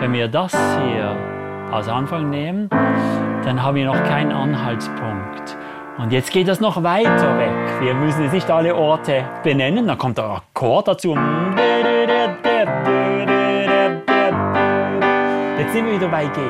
wenn 0.00 0.12
wir 0.12 0.28
das 0.28 0.52
hier 0.52 1.16
als 1.70 1.88
Anfang 1.88 2.30
nehmen, 2.30 2.68
dann 3.44 3.62
haben 3.62 3.74
wir 3.74 3.86
noch 3.86 4.02
keinen 4.04 4.32
Anhaltspunkt. 4.32 5.56
Und 5.98 6.12
jetzt 6.12 6.30
geht 6.30 6.46
das 6.46 6.60
noch 6.60 6.82
weiter 6.82 7.38
weg. 7.38 7.80
Wir 7.80 7.94
müssen 7.94 8.22
jetzt 8.24 8.34
nicht 8.34 8.50
alle 8.50 8.74
Orte 8.74 9.24
benennen. 9.42 9.86
Dann 9.86 9.96
kommt 9.96 10.18
der 10.18 10.26
Akkord 10.26 10.88
dazu. 10.88 11.16
Jetzt 15.58 15.72
sind 15.72 15.86
wir 15.86 15.94
wieder 15.94 16.08
bei 16.08 16.26
G. 16.26 16.40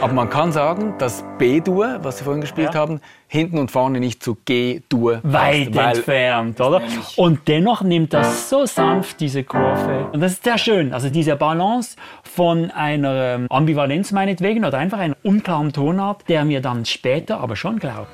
Aber 0.00 0.14
man 0.14 0.30
kann 0.30 0.52
sagen, 0.52 0.94
dass 0.96 1.22
B-Dur, 1.36 1.98
was 2.00 2.16
Sie 2.16 2.24
vorhin 2.24 2.40
gespielt 2.40 2.72
ja. 2.72 2.80
haben, 2.80 3.02
hinten 3.28 3.58
und 3.58 3.70
vorne 3.70 4.00
nicht 4.00 4.22
zu 4.22 4.38
G-Dur 4.46 5.20
Weit 5.22 5.72
passt, 5.72 5.98
entfernt, 5.98 6.60
oder? 6.62 6.80
Und 7.16 7.46
dennoch 7.46 7.82
nimmt 7.82 8.14
das 8.14 8.48
so 8.48 8.64
sanft 8.64 9.20
diese 9.20 9.44
Kurve. 9.44 10.08
Und 10.12 10.22
das 10.22 10.32
ist 10.32 10.44
sehr 10.44 10.56
schön. 10.56 10.94
Also 10.94 11.10
diese 11.10 11.36
Balance 11.36 11.96
von 12.22 12.70
einer 12.70 13.40
Ambivalenz 13.50 14.12
meinetwegen 14.12 14.64
oder 14.64 14.78
einfach 14.78 14.98
einer 14.98 15.16
unklaren 15.22 15.74
Tonart, 15.74 16.26
der 16.30 16.46
mir 16.46 16.62
dann 16.62 16.86
später 16.86 17.40
aber 17.40 17.56
schon 17.56 17.78
glaubt. 17.78 18.08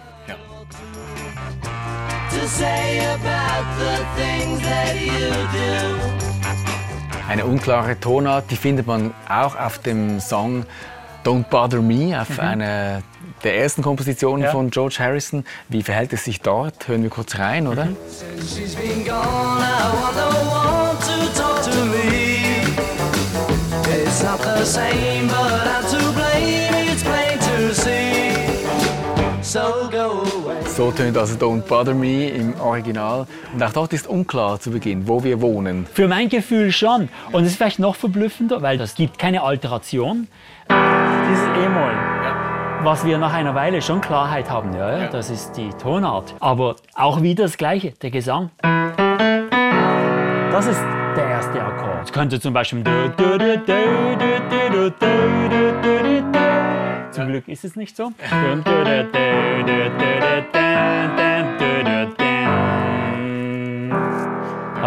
Eine 7.28 7.44
unklare 7.44 7.98
Tonart, 8.00 8.50
die 8.50 8.56
findet 8.56 8.86
man 8.86 9.14
auch 9.28 9.56
auf 9.56 9.78
dem 9.78 10.20
Song 10.20 10.64
Don't 11.24 11.44
Bother 11.44 11.80
Me, 11.80 12.20
auf 12.20 12.30
mhm. 12.30 12.40
einer 12.40 13.02
der 13.44 13.58
ersten 13.58 13.82
Kompositionen 13.82 14.44
ja. 14.44 14.50
von 14.50 14.70
George 14.70 14.96
Harrison. 14.98 15.44
Wie 15.68 15.82
verhält 15.82 16.12
es 16.12 16.24
sich 16.24 16.40
dort? 16.40 16.88
Hören 16.88 17.02
wir 17.02 17.10
kurz 17.10 17.38
rein, 17.38 17.66
oder? 17.66 17.86
Mhm. 17.86 17.96
The. 27.72 28.10
So 29.52 29.79
so 30.76 30.90
tönt 30.90 31.16
also 31.16 31.34
Don't 31.34 31.62
Bother 31.62 31.94
Me 31.94 32.28
im 32.28 32.58
Original. 32.60 33.26
Und 33.52 33.62
auch 33.62 33.72
dort 33.72 33.92
ist 33.92 34.06
unklar 34.06 34.60
zu 34.60 34.70
Beginn, 34.70 35.06
wo 35.08 35.22
wir 35.24 35.40
wohnen. 35.40 35.86
Für 35.92 36.08
mein 36.08 36.28
Gefühl 36.28 36.72
schon. 36.72 37.08
Und 37.32 37.44
es 37.44 37.50
ist 37.50 37.56
vielleicht 37.56 37.78
noch 37.78 37.96
verblüffender, 37.96 38.62
weil 38.62 38.78
das 38.78 38.94
gibt 38.94 39.18
keine 39.18 39.42
Alteration. 39.42 40.28
Dieses 40.68 41.44
E-Moll. 41.64 41.92
Ja. 41.92 42.80
Was 42.82 43.04
wir 43.04 43.18
nach 43.18 43.34
einer 43.34 43.54
Weile 43.54 43.82
schon 43.82 44.00
Klarheit 44.00 44.48
haben, 44.48 44.72
ja, 44.74 44.98
ja, 44.98 45.08
das 45.08 45.28
ist 45.28 45.52
die 45.52 45.68
Tonart. 45.70 46.34
Aber 46.40 46.76
auch 46.94 47.20
wieder 47.20 47.44
das 47.44 47.58
Gleiche, 47.58 47.92
der 48.00 48.10
Gesang. 48.10 48.50
Das 50.50 50.66
ist 50.66 50.80
der 51.16 51.26
erste 51.26 51.62
Akkord. 51.62 52.04
Es 52.04 52.12
könnte 52.12 52.40
zum 52.40 52.54
Beispiel 52.54 52.82
zum 57.10 57.28
Glück 57.28 57.48
ist 57.48 57.64
es 57.64 57.76
nicht 57.76 57.96
so. 57.96 58.12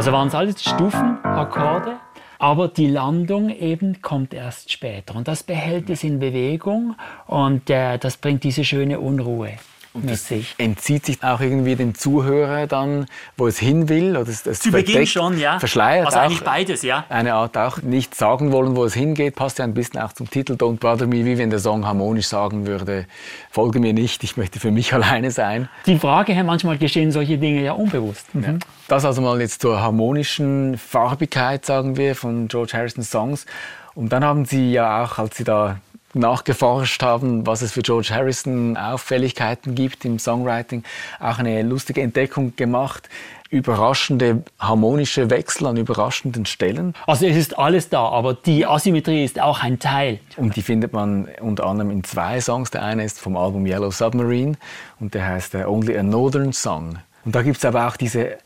Also 0.04 0.12
waren 0.12 0.28
es 0.28 0.36
alles 0.36 0.62
Stufenakkorde, 0.62 1.96
aber 2.38 2.68
die 2.68 2.88
Landung 2.88 3.50
eben 3.50 4.02
kommt 4.02 4.34
erst 4.34 4.70
später. 4.70 5.16
Und 5.16 5.30
das 5.30 5.44
behält 5.44 5.90
es 5.90 6.04
in 6.04 6.20
Bewegung 6.20 6.96
und 7.26 7.70
äh, 7.70 7.98
das 8.00 8.18
bringt 8.18 8.44
diese 8.44 8.66
schöne 8.66 9.00
Unruhe. 9.00 9.52
Und 9.94 10.10
das 10.10 10.26
entzieht 10.58 11.06
sich 11.06 11.24
auch 11.24 11.40
irgendwie 11.40 11.76
dem 11.76 11.94
Zuhörer 11.94 12.66
dann, 12.66 13.06
wo 13.38 13.46
es 13.46 13.60
hin 13.60 13.90
will? 13.90 14.18
Oder 14.18 14.28
es, 14.28 14.46
es 14.48 14.60
Zu 14.60 14.72
Beginn 14.72 15.06
schon, 15.06 15.38
ja. 15.38 15.60
Verschleiert 15.60 16.08
also 16.08 16.18
eigentlich 16.18 16.42
beides, 16.42 16.82
ja. 16.82 17.06
Eine 17.10 17.36
Art 17.36 17.56
auch 17.58 17.80
nicht 17.84 18.16
sagen 18.16 18.52
wollen, 18.52 18.76
wo 18.76 18.86
es 18.86 18.96
hingeht, 18.96 19.36
passt 19.36 19.60
ja 19.60 19.66
ein 19.66 19.76
bisschen 19.76 20.00
auch 20.02 20.12
zum 20.12 20.28
Titel 20.28 20.54
Don't 20.54 20.80
Bother 20.80 21.06
Me, 21.06 21.26
wie 21.26 21.38
wenn 21.38 21.52
der 21.52 21.60
Song 21.60 21.86
harmonisch 21.86 22.28
sagen 22.28 22.66
würde, 22.66 23.06
folge 23.52 23.80
mir 23.80 23.94
nicht, 23.94 24.24
ich 24.24 24.36
möchte 24.36 24.60
für 24.60 24.72
mich 24.72 24.94
alleine 24.96 25.30
sein. 25.30 25.70
Die 25.86 26.00
Frage, 26.00 26.44
manchmal 26.44 26.80
geschehen 26.80 27.12
solche 27.12 27.38
Dinge 27.38 27.62
ja 27.62 27.74
unbewusst. 27.74 28.34
Mhm. 28.34 28.44
Ja. 28.44 28.54
Das 28.88 29.06
also 29.06 29.22
mal 29.22 29.40
jetzt 29.42 29.62
zur 29.62 29.80
harmonischen 29.80 30.80
Farbigkeit, 30.80 31.66
sagen 31.66 31.98
wir, 31.98 32.16
von 32.16 32.48
George 32.48 32.72
Harrisons 32.74 33.12
Songs. 33.12 33.46
Und 33.94 34.12
dann 34.12 34.24
haben 34.24 34.46
Sie 34.46 34.72
ja 34.72 35.04
auch, 35.04 35.20
als 35.20 35.38
Sie 35.38 35.44
da 35.44 35.78
nachgeforscht 36.16 37.04
haben, 37.04 37.46
was 37.46 37.62
es 37.62 37.72
für 37.72 37.82
George 37.82 38.10
Harrison 38.12 38.78
Auffälligkeiten 38.78 39.76
gibt 39.76 40.06
im 40.06 40.20
Songwriting, 40.20 40.84
auch 41.20 41.40
eine 41.40 41.62
lustige 41.64 42.02
Entdeckung 42.02 42.56
gemacht. 42.56 43.10
Überraschende 43.50 44.44
harmonische 44.58 45.30
Wechsel 45.30 45.68
an 45.68 45.78
überraschenden 45.78 46.48
Stellen. 46.48 46.96
Also 47.06 47.28
es 47.28 47.38
ist 47.38 47.60
alles 47.60 47.88
da, 47.88 48.04
aber 48.10 48.34
die 48.34 48.66
Asymmetrie 48.66 49.24
ist 49.24 49.40
auch 49.40 49.62
ein 49.62 49.78
Teil. 49.78 50.20
Und 50.38 50.56
die 50.56 50.64
findet 50.64 50.92
man 50.92 51.28
unter 51.40 51.68
anderem 51.68 51.92
in 51.92 52.04
zwei 52.04 52.42
Songs. 52.42 52.72
Der 52.72 52.82
eine 52.82 53.04
ist 53.04 53.20
vom 53.20 53.38
Album 53.38 53.68
Yellow 53.68 53.92
Submarine 53.92 54.54
und 55.00 55.14
der 55.14 55.28
heißt 55.28 55.54
äh, 55.54 55.66
Only 55.66 55.96
a 55.96 56.02
Northern 56.02 56.52
Song. 56.52 56.98
Und 57.26 57.36
da 57.36 57.44
gibt 57.44 57.58
es 57.58 57.66
aber 57.66 57.88
auch 57.88 57.96
diese 57.96 58.38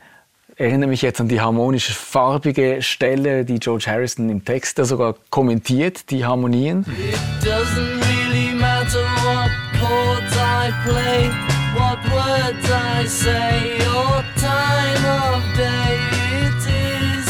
erinnere 0.58 0.90
mich 0.90 1.02
jetzt 1.04 1.22
an 1.22 1.28
die 1.28 1.40
harmonische, 1.40 1.94
farbige 1.94 2.82
Stelle, 2.82 3.46
die 3.46 3.60
George 3.60 3.86
Harrison 3.88 4.30
im 4.30 4.44
Text 4.44 4.80
da 4.80 4.86
sogar 4.86 5.16
kommentiert, 5.30 6.10
die 6.10 6.26
Harmonien. 6.26 6.82
It 6.82 7.48
doesn't 7.48 8.02
really 8.02 8.54
matter 8.56 9.04
what 9.24 9.52
chords 9.80 10.36
I 10.36 10.72
play, 10.84 11.30
what 11.76 12.00
words 12.12 12.70
I 12.70 13.08
say, 13.08 13.78
or 13.96 14.24
time 14.36 15.06
of 15.06 15.44
day 15.56 15.98
it 16.42 16.66
is, 16.66 17.28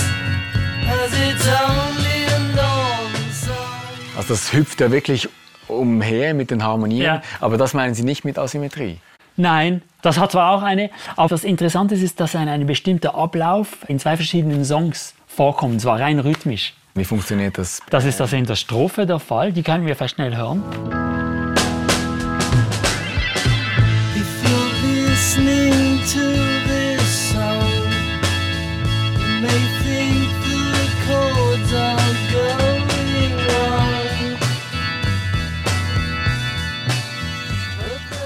as 0.88 1.12
it's 1.14 1.48
only 1.48 2.26
a 2.34 2.40
northern 2.56 3.32
song. 3.34 4.16
Also 4.16 4.34
das 4.34 4.54
hüpft 4.54 4.80
ja 4.80 4.90
wirklich 4.90 5.28
umher 5.68 6.34
mit 6.34 6.50
den 6.50 6.64
Harmonien, 6.64 7.04
ja. 7.04 7.22
aber 7.42 7.58
das 7.58 7.74
meinen 7.74 7.94
Sie 7.94 8.04
nicht 8.04 8.24
mit 8.24 8.40
Asymmetrie? 8.40 9.00
Nein, 9.38 9.84
das 10.02 10.18
hat 10.18 10.32
zwar 10.32 10.52
auch 10.52 10.64
eine, 10.64 10.90
aber 11.16 11.30
das 11.30 11.44
Interessante 11.44 11.96
ist, 11.96 12.20
dass 12.20 12.36
ein, 12.36 12.48
ein 12.50 12.66
bestimmter 12.66 13.16
Ablauf 13.16 13.88
in 13.88 14.00
zwei 14.00 14.16
verschiedenen 14.16 14.66
Songs 14.66 15.14
vorkommt, 15.28 15.74
und 15.74 15.80
zwar 15.80 16.00
rein 16.00 16.20
rhythmisch. 16.20 16.74
Wie 16.96 17.06
funktioniert 17.06 17.60
das? 17.60 17.82
Das 17.92 18.06
ist 18.06 18.20
also 18.20 18.36
in 18.36 18.46
der 18.46 18.56
Strophe 18.56 19.06
der 19.06 19.20
Fall, 19.20 19.54
die 19.54 19.62
können 19.62 19.86
wir 19.86 19.96
fast 19.96 20.16
schnell 20.16 20.36
hören. 20.36 20.64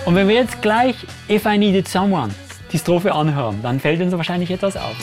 Und 0.06 0.16
wenn 0.16 0.28
wir 0.28 0.36
jetzt 0.36 0.62
gleich 0.62 0.96
If 1.30 1.46
I 1.46 1.58
Needed 1.58 1.88
Someone 1.88 2.34
die 2.72 2.80
Strophe 2.80 3.14
anhören, 3.14 3.62
dann 3.62 3.80
fällt 3.80 4.02
uns 4.02 4.12
wahrscheinlich 4.14 4.50
etwas 4.50 4.76
auf. 4.76 4.96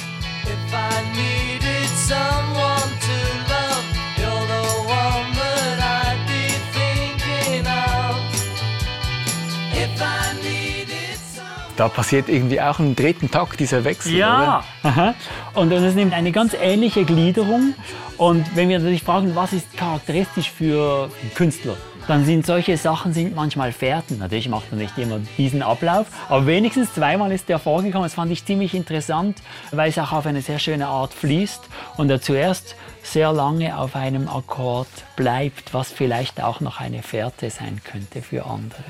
Da 11.76 11.86
passiert 11.86 12.28
irgendwie 12.28 12.60
auch 12.60 12.80
im 12.80 12.96
dritten 12.96 13.30
Takt 13.30 13.60
dieser 13.60 13.84
Wechsel. 13.84 14.16
Ja, 14.16 14.64
oder? 14.82 15.14
Und, 15.54 15.72
und 15.72 15.84
es 15.84 15.94
nimmt 15.94 16.12
eine 16.12 16.32
ganz 16.32 16.54
ähnliche 16.60 17.04
Gliederung. 17.04 17.74
Und 18.16 18.56
wenn 18.56 18.68
wir 18.68 18.80
natürlich 18.80 19.04
fragen, 19.04 19.36
was 19.36 19.52
ist 19.52 19.76
charakteristisch 19.76 20.50
für 20.50 21.08
Künstler, 21.36 21.76
dann 22.08 22.24
sind 22.24 22.46
solche 22.46 22.76
Sachen 22.76 23.12
sind 23.12 23.36
manchmal 23.36 23.70
Fährten. 23.70 24.18
Natürlich 24.18 24.48
macht 24.48 24.72
man 24.72 24.80
nicht 24.80 24.96
immer 24.96 25.20
diesen 25.36 25.62
Ablauf, 25.62 26.06
aber 26.28 26.46
wenigstens 26.46 26.92
zweimal 26.94 27.30
ist 27.30 27.48
der 27.48 27.58
vorgekommen. 27.58 28.04
Das 28.04 28.14
fand 28.14 28.32
ich 28.32 28.44
ziemlich 28.44 28.74
interessant, 28.74 29.36
weil 29.70 29.90
es 29.90 29.98
auch 29.98 30.12
auf 30.12 30.26
eine 30.26 30.40
sehr 30.40 30.58
schöne 30.58 30.88
Art 30.88 31.12
fließt 31.12 31.60
und 31.98 32.10
er 32.10 32.20
zuerst 32.20 32.76
sehr 33.02 33.32
lange 33.32 33.78
auf 33.78 33.94
einem 33.94 34.26
Akkord 34.26 34.88
bleibt, 35.16 35.74
was 35.74 35.92
vielleicht 35.92 36.42
auch 36.42 36.60
noch 36.60 36.80
eine 36.80 37.02
Fährte 37.02 37.50
sein 37.50 37.80
könnte 37.84 38.22
für 38.22 38.46
anderes. 38.46 38.82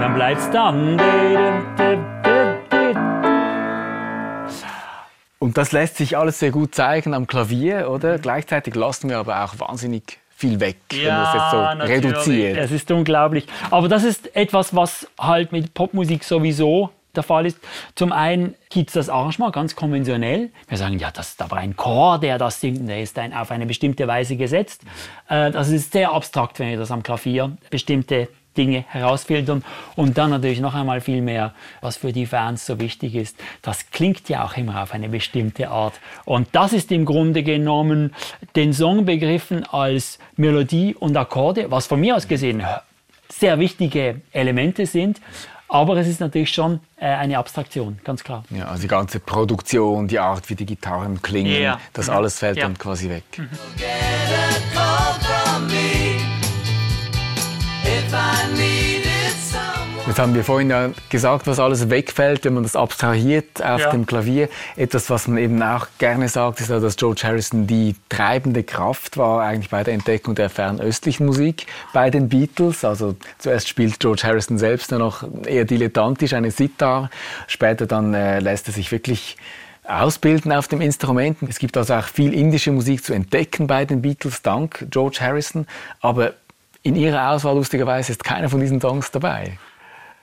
dann 0.00 0.14
bleibt 0.14 0.40
es 0.40 1.87
Und 5.48 5.56
das 5.56 5.72
lässt 5.72 5.96
sich 5.96 6.14
alles 6.18 6.40
sehr 6.40 6.50
gut 6.50 6.74
zeigen 6.74 7.14
am 7.14 7.26
Klavier, 7.26 7.90
oder? 7.90 8.18
Gleichzeitig 8.18 8.74
lassen 8.74 9.08
wir 9.08 9.16
aber 9.16 9.42
auch 9.42 9.58
wahnsinnig 9.58 10.18
viel 10.28 10.60
weg, 10.60 10.76
ja, 10.92 10.98
wenn 10.98 11.14
man 11.14 11.24
es 11.24 11.34
jetzt 11.34 12.02
so 12.02 12.08
reduziert. 12.10 12.58
Es 12.58 12.70
ist 12.70 12.90
unglaublich. 12.90 13.46
Aber 13.70 13.88
das 13.88 14.04
ist 14.04 14.36
etwas, 14.36 14.76
was 14.76 15.08
halt 15.18 15.52
mit 15.52 15.72
Popmusik 15.72 16.22
sowieso 16.22 16.90
der 17.16 17.22
Fall 17.22 17.46
ist. 17.46 17.58
Zum 17.94 18.12
einen 18.12 18.56
gibt 18.68 18.90
es 18.90 18.92
das 18.92 19.08
Arrangement 19.08 19.54
ganz 19.54 19.74
konventionell. 19.74 20.50
Wir 20.68 20.76
sagen, 20.76 20.98
ja, 20.98 21.10
das 21.10 21.30
ist 21.30 21.40
aber 21.40 21.56
ein 21.56 21.74
Chor, 21.76 22.18
der 22.18 22.36
das 22.36 22.60
singt, 22.60 22.86
der 22.86 23.00
ist 23.00 23.18
ein, 23.18 23.32
auf 23.32 23.50
eine 23.50 23.64
bestimmte 23.64 24.06
Weise 24.06 24.36
gesetzt. 24.36 24.82
Äh, 25.30 25.50
das 25.50 25.70
ist 25.70 25.92
sehr 25.92 26.12
abstrakt, 26.12 26.58
wenn 26.58 26.68
wir 26.68 26.76
das 26.76 26.90
am 26.90 27.02
Klavier 27.02 27.56
bestimmte 27.70 28.28
Dinge 28.58 28.84
herausfiltern. 28.88 29.64
Und 29.96 30.18
dann 30.18 30.30
natürlich 30.30 30.60
noch 30.60 30.74
einmal 30.74 31.00
viel 31.00 31.22
mehr, 31.22 31.54
was 31.80 31.96
für 31.96 32.12
die 32.12 32.26
Fans 32.26 32.66
so 32.66 32.78
wichtig 32.80 33.14
ist. 33.14 33.38
Das 33.62 33.90
klingt 33.90 34.28
ja 34.28 34.44
auch 34.44 34.56
immer 34.56 34.82
auf 34.82 34.92
eine 34.92 35.08
bestimmte 35.08 35.70
Art. 35.70 35.94
Und 36.24 36.48
das 36.52 36.72
ist 36.72 36.92
im 36.92 37.04
Grunde 37.04 37.42
genommen 37.42 38.12
den 38.56 38.74
Song 38.74 39.04
begriffen 39.04 39.64
als 39.64 40.18
Melodie 40.36 40.94
und 40.94 41.16
Akkorde, 41.16 41.70
was 41.70 41.86
von 41.86 42.00
mir 42.00 42.16
aus 42.16 42.28
gesehen 42.28 42.62
sehr 43.30 43.58
wichtige 43.58 44.22
Elemente 44.32 44.86
sind. 44.86 45.20
Aber 45.70 45.96
es 45.98 46.08
ist 46.08 46.20
natürlich 46.20 46.50
schon 46.50 46.80
äh, 46.96 47.04
eine 47.04 47.36
Abstraktion, 47.36 47.98
ganz 48.02 48.24
klar. 48.24 48.42
Ja, 48.48 48.68
also 48.68 48.82
die 48.82 48.88
ganze 48.88 49.20
Produktion, 49.20 50.08
die 50.08 50.18
Art, 50.18 50.48
wie 50.48 50.54
die 50.54 50.64
Gitarren 50.64 51.20
klingen, 51.20 51.52
yeah. 51.52 51.78
das 51.92 52.06
mhm. 52.06 52.14
alles 52.14 52.38
fällt 52.38 52.56
ja. 52.56 52.62
dann 52.62 52.78
quasi 52.78 53.10
weg. 53.10 53.24
Mhm. 53.36 53.50
Jetzt 60.18 60.24
haben 60.24 60.34
wir 60.34 60.42
vorhin 60.42 60.70
ja 60.70 60.90
gesagt, 61.10 61.46
was 61.46 61.60
alles 61.60 61.90
wegfällt, 61.90 62.44
wenn 62.44 62.54
man 62.54 62.64
das 62.64 62.74
abstrahiert 62.74 63.64
auf 63.64 63.82
ja. 63.82 63.90
dem 63.92 64.04
Klavier. 64.04 64.48
Etwas, 64.74 65.10
was 65.10 65.28
man 65.28 65.38
eben 65.38 65.62
auch 65.62 65.86
gerne 65.98 66.28
sagt, 66.28 66.58
ist, 66.58 66.70
dass 66.70 66.96
George 66.96 67.20
Harrison 67.22 67.68
die 67.68 67.94
treibende 68.08 68.64
Kraft 68.64 69.16
war 69.16 69.42
eigentlich 69.42 69.70
bei 69.70 69.84
der 69.84 69.94
Entdeckung 69.94 70.34
der 70.34 70.50
fernöstlichen 70.50 71.24
Musik 71.24 71.66
bei 71.92 72.10
den 72.10 72.28
Beatles. 72.28 72.84
Also 72.84 73.14
zuerst 73.38 73.68
spielt 73.68 74.00
George 74.00 74.22
Harrison 74.24 74.58
selbst 74.58 74.90
nur 74.90 74.98
noch 74.98 75.22
eher 75.46 75.64
dilettantisch 75.64 76.32
eine 76.32 76.50
Sitar. 76.50 77.10
Später 77.46 77.86
dann 77.86 78.12
äh, 78.12 78.40
lässt 78.40 78.66
er 78.66 78.72
sich 78.72 78.90
wirklich 78.90 79.36
ausbilden 79.84 80.50
auf 80.50 80.66
dem 80.66 80.80
Instrument. 80.80 81.38
Es 81.48 81.60
gibt 81.60 81.76
also 81.76 81.94
auch 81.94 82.08
viel 82.08 82.34
indische 82.34 82.72
Musik 82.72 83.04
zu 83.04 83.14
entdecken 83.14 83.68
bei 83.68 83.84
den 83.84 84.02
Beatles 84.02 84.42
dank 84.42 84.84
George 84.90 85.18
Harrison. 85.20 85.68
Aber 86.00 86.32
in 86.82 86.96
Ihrer 86.96 87.30
Auswahl 87.30 87.54
lustigerweise 87.54 88.10
ist 88.10 88.24
keiner 88.24 88.48
von 88.48 88.58
diesen 88.58 88.80
Songs 88.80 89.12
dabei. 89.12 89.58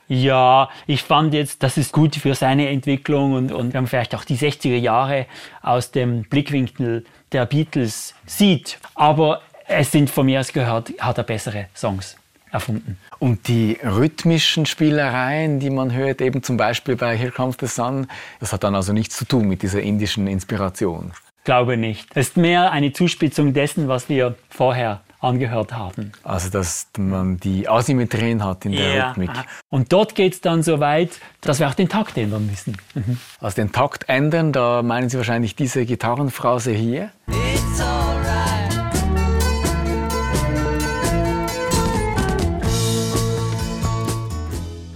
Ja, 0.08 0.68
ich 0.86 1.02
fand 1.02 1.34
jetzt, 1.34 1.62
das 1.62 1.76
ist 1.76 1.92
gut 1.92 2.14
für 2.16 2.34
seine 2.34 2.68
Entwicklung 2.68 3.32
und, 3.32 3.52
und 3.52 3.74
wenn 3.74 3.82
man 3.82 3.86
vielleicht 3.88 4.14
auch 4.14 4.24
die 4.24 4.36
60er 4.36 4.76
Jahre 4.76 5.26
aus 5.62 5.90
dem 5.90 6.22
Blickwinkel 6.22 7.04
der 7.32 7.46
Beatles 7.46 8.14
sieht. 8.24 8.78
Aber 8.94 9.42
es 9.66 9.90
sind 9.90 10.10
von 10.10 10.26
mir 10.26 10.40
aus 10.40 10.52
gehört, 10.52 10.92
hat 11.00 11.18
er 11.18 11.24
bessere 11.24 11.66
Songs 11.74 12.16
erfunden. 12.52 12.98
Und 13.18 13.48
die 13.48 13.78
rhythmischen 13.82 14.66
Spielereien, 14.66 15.58
die 15.58 15.70
man 15.70 15.92
hört, 15.92 16.20
eben 16.20 16.42
zum 16.42 16.56
Beispiel 16.56 16.96
bei 16.96 17.16
Here 17.16 17.32
Comes 17.32 17.56
the 17.58 17.66
Sun, 17.66 18.06
das 18.38 18.52
hat 18.52 18.62
dann 18.62 18.74
also 18.74 18.92
nichts 18.92 19.16
zu 19.16 19.24
tun 19.24 19.48
mit 19.48 19.62
dieser 19.62 19.80
indischen 19.80 20.26
Inspiration. 20.28 21.12
Glaube 21.44 21.76
nicht. 21.76 22.08
Es 22.14 22.28
ist 22.28 22.36
mehr 22.36 22.72
eine 22.72 22.92
Zuspitzung 22.92 23.52
dessen, 23.52 23.88
was 23.88 24.08
wir 24.08 24.34
vorher 24.48 25.02
angehört 25.20 25.72
haben. 25.72 26.12
Also, 26.22 26.50
dass 26.50 26.88
man 26.98 27.38
die 27.38 27.68
Asymmetrien 27.68 28.44
hat 28.44 28.64
in 28.64 28.72
der. 28.72 29.08
Rhythmik. 29.08 29.30
Und 29.68 29.92
dort 29.92 30.14
geht 30.14 30.34
es 30.34 30.40
dann 30.40 30.62
so 30.62 30.80
weit, 30.80 31.10
dass 31.40 31.60
wir 31.60 31.68
auch 31.68 31.74
den 31.74 31.88
Takt 31.88 32.16
ändern 32.16 32.46
müssen. 32.46 32.76
Mhm. 32.94 33.18
Also 33.40 33.56
den 33.56 33.72
Takt 33.72 34.08
ändern, 34.08 34.52
da 34.52 34.82
meinen 34.82 35.08
Sie 35.08 35.16
wahrscheinlich 35.16 35.56
diese 35.56 35.84
Gitarrenphrase 35.84 36.72
hier. 36.72 37.10
It's 37.28 37.80
alright. 37.80 38.46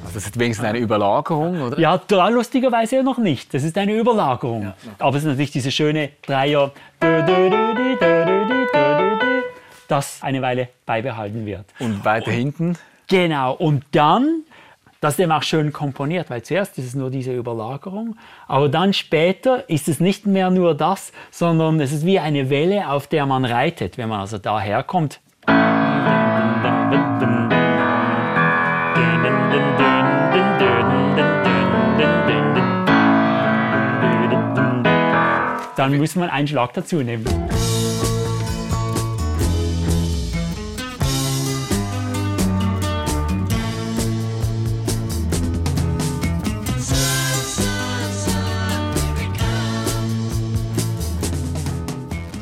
Also, 0.02 0.14
das 0.14 0.26
ist 0.26 0.38
wenigstens 0.38 0.66
eine 0.66 0.78
Überlagerung, 0.78 1.62
oder? 1.62 1.78
Ja, 1.78 2.00
lustigerweise 2.28 3.02
noch 3.02 3.18
nicht. 3.18 3.54
Das 3.54 3.62
ist 3.62 3.78
eine 3.78 3.94
Überlagerung. 3.94 4.62
Ja, 4.64 4.74
Aber 4.98 5.16
es 5.16 5.22
ist 5.22 5.28
natürlich 5.28 5.52
diese 5.52 5.70
schöne 5.70 6.10
Dreier 6.22 6.72
das 9.90 10.22
eine 10.22 10.42
Weile 10.42 10.68
beibehalten 10.86 11.46
wird. 11.46 11.66
Und 11.78 12.04
weiter 12.04 12.30
hinten. 12.30 12.76
Genau, 13.08 13.54
und 13.54 13.84
dann, 13.90 14.44
das 15.00 15.14
ist 15.14 15.20
eben 15.20 15.32
auch 15.32 15.42
schön 15.42 15.72
komponiert, 15.72 16.30
weil 16.30 16.42
zuerst 16.42 16.78
ist 16.78 16.86
es 16.86 16.94
nur 16.94 17.10
diese 17.10 17.34
Überlagerung, 17.34 18.16
aber 18.46 18.68
dann 18.68 18.92
später 18.92 19.68
ist 19.68 19.88
es 19.88 19.98
nicht 19.98 20.26
mehr 20.26 20.50
nur 20.50 20.74
das, 20.74 21.12
sondern 21.30 21.80
es 21.80 21.90
ist 21.92 22.06
wie 22.06 22.20
eine 22.20 22.50
Welle, 22.50 22.88
auf 22.88 23.08
der 23.08 23.26
man 23.26 23.44
reitet, 23.44 23.98
wenn 23.98 24.08
man 24.08 24.20
also 24.20 24.38
daherkommt. 24.38 25.20
Dann 35.76 35.96
muss 35.96 36.14
man 36.14 36.28
einen 36.28 36.46
Schlag 36.46 36.74
dazu 36.74 36.96
nehmen. 36.96 37.24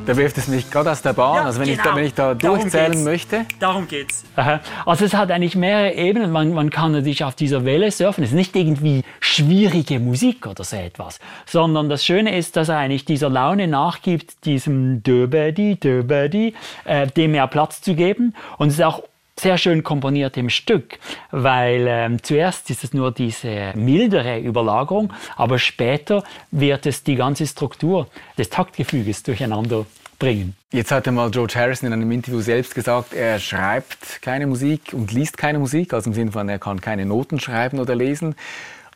Da 0.08 0.16
wirft 0.16 0.38
es 0.38 0.48
mich 0.48 0.70
gerade 0.70 0.90
aus 0.90 1.02
der 1.02 1.12
Bahn. 1.12 1.36
Ja, 1.36 1.44
also 1.44 1.60
wenn, 1.60 1.68
ich 1.68 1.76
genau. 1.76 1.90
da, 1.90 1.96
wenn 1.96 2.04
ich 2.06 2.14
da 2.14 2.34
Darum 2.34 2.60
durchzählen 2.60 2.92
geht's. 2.92 3.04
möchte. 3.04 3.44
Darum 3.60 3.86
geht's. 3.86 4.24
Also 4.86 5.04
es 5.04 5.12
hat 5.12 5.30
eigentlich 5.30 5.54
mehrere 5.54 5.92
Ebenen. 5.92 6.32
Man, 6.32 6.54
man 6.54 6.70
kann 6.70 6.92
natürlich 6.92 7.24
auf 7.24 7.34
dieser 7.34 7.66
Welle 7.66 7.90
surfen. 7.90 8.24
Es 8.24 8.30
ist 8.30 8.34
nicht 8.34 8.56
irgendwie 8.56 9.04
schwierige 9.20 10.00
Musik 10.00 10.46
oder 10.46 10.64
so 10.64 10.76
etwas, 10.76 11.20
sondern 11.44 11.90
das 11.90 12.06
Schöne 12.06 12.34
ist, 12.38 12.56
dass 12.56 12.70
er 12.70 12.78
eigentlich 12.78 13.04
dieser 13.04 13.28
Laune 13.28 13.68
nachgibt, 13.68 14.46
diesem 14.46 15.02
Döbedi, 15.02 15.76
Döbedi, 15.76 16.54
äh, 16.86 17.06
dem 17.08 17.32
mehr 17.32 17.46
Platz 17.46 17.82
zu 17.82 17.94
geben. 17.94 18.34
Und 18.56 18.68
es 18.68 18.76
ist 18.76 18.84
auch 18.84 19.02
sehr 19.38 19.58
schön 19.58 19.82
komponiert 19.82 20.36
im 20.36 20.50
Stück, 20.50 20.98
weil 21.30 21.86
ähm, 21.88 22.22
zuerst 22.22 22.70
ist 22.70 22.84
es 22.84 22.92
nur 22.92 23.12
diese 23.12 23.72
mildere 23.74 24.38
Überlagerung, 24.40 25.12
aber 25.36 25.58
später 25.58 26.24
wird 26.50 26.86
es 26.86 27.02
die 27.04 27.14
ganze 27.14 27.46
Struktur 27.46 28.08
des 28.36 28.50
Taktgefüges 28.50 29.22
durcheinander 29.22 29.86
bringen. 30.18 30.56
Jetzt 30.72 30.90
hat 30.90 31.06
einmal 31.08 31.30
George 31.30 31.54
Harrison 31.56 31.86
in 31.86 31.92
einem 31.92 32.10
Interview 32.10 32.40
selbst 32.40 32.74
gesagt, 32.74 33.14
er 33.14 33.38
schreibt 33.38 34.20
keine 34.20 34.46
Musik 34.46 34.92
und 34.92 35.12
liest 35.12 35.38
keine 35.38 35.58
Musik, 35.58 35.94
also 35.94 36.10
im 36.10 36.14
Sinne 36.14 36.32
von, 36.32 36.48
er 36.48 36.58
kann 36.58 36.80
keine 36.80 37.06
Noten 37.06 37.40
schreiben 37.40 37.78
oder 37.78 37.94
lesen. 37.94 38.34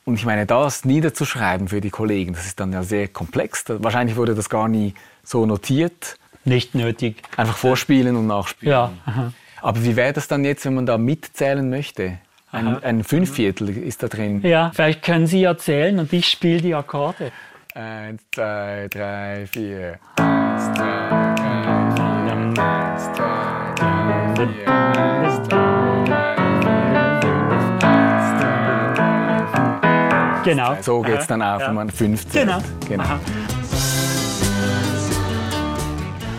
Und 0.05 0.17
ich 0.17 0.25
meine, 0.25 0.47
das 0.47 0.85
niederzuschreiben 0.85 1.69
für 1.69 1.81
die 1.81 1.91
Kollegen, 1.91 2.35
das 2.35 2.47
ist 2.47 2.59
dann 2.59 2.73
ja 2.73 2.83
sehr 2.83 3.07
komplex. 3.07 3.65
Wahrscheinlich 3.69 4.17
wurde 4.17 4.35
das 4.35 4.51
gar 4.51 4.67
nie 4.67 4.95
so 5.23 5.47
notiert. 5.47 6.19
Nicht 6.45 6.75
nötig. 6.75 7.23
Einfach 7.37 7.57
vorspielen 7.57 8.17
und 8.17 8.27
nachspielen. 8.27 8.73
Ja. 8.73 8.93
aha. 9.07 9.33
Aber 9.63 9.83
wie 9.85 9.95
wäre 9.97 10.13
das 10.13 10.27
dann 10.29 10.45
jetzt, 10.45 10.65
wenn 10.67 10.75
man 10.75 10.87
da 10.87 10.99
mitzählen 10.99 11.69
möchte? 11.71 12.19
Ein, 12.51 12.83
ein 12.83 13.05
Fünfviertel 13.05 13.71
ist 13.79 14.03
da 14.03 14.09
drin. 14.09 14.43
Ja, 14.43 14.73
vielleicht 14.75 15.03
können 15.03 15.27
Sie 15.27 15.45
erzählen 15.45 15.99
und 15.99 16.13
ich 16.13 16.29
spiele 16.29 16.61
die 16.61 16.75
Akkorde. 16.75 17.33
Eins, 17.75 18.21
zwei, 18.33 18.89
drei, 18.91 19.47
vier. 19.51 19.99
Eins, 20.19 20.65
zwei, 20.75 21.35
drei, 21.37 21.87
vier. 21.95 22.63
Eins, 22.63 23.05
zwei, 23.15 23.75
drei, 23.77 24.35
vier. 24.37 24.69
Eins, 24.69 25.49
zwei, 25.49 26.05
drei, 26.05 27.21
vier. 27.23 27.89
Eins, 27.89 28.41
zwei, 28.41 28.95
drei, 28.95 30.43
vier. 30.45 30.53
Genau. 30.53 30.77
So 30.83 31.01
geht 31.01 31.21
es 31.21 31.27
dann 31.29 31.41
auch, 31.41 31.61
Ja. 31.61 31.69
wenn 31.69 31.75
man 31.75 31.89
15. 31.91 32.47
Genau. 32.47 32.59
genau. 32.89 33.05
Aha. 33.05 33.21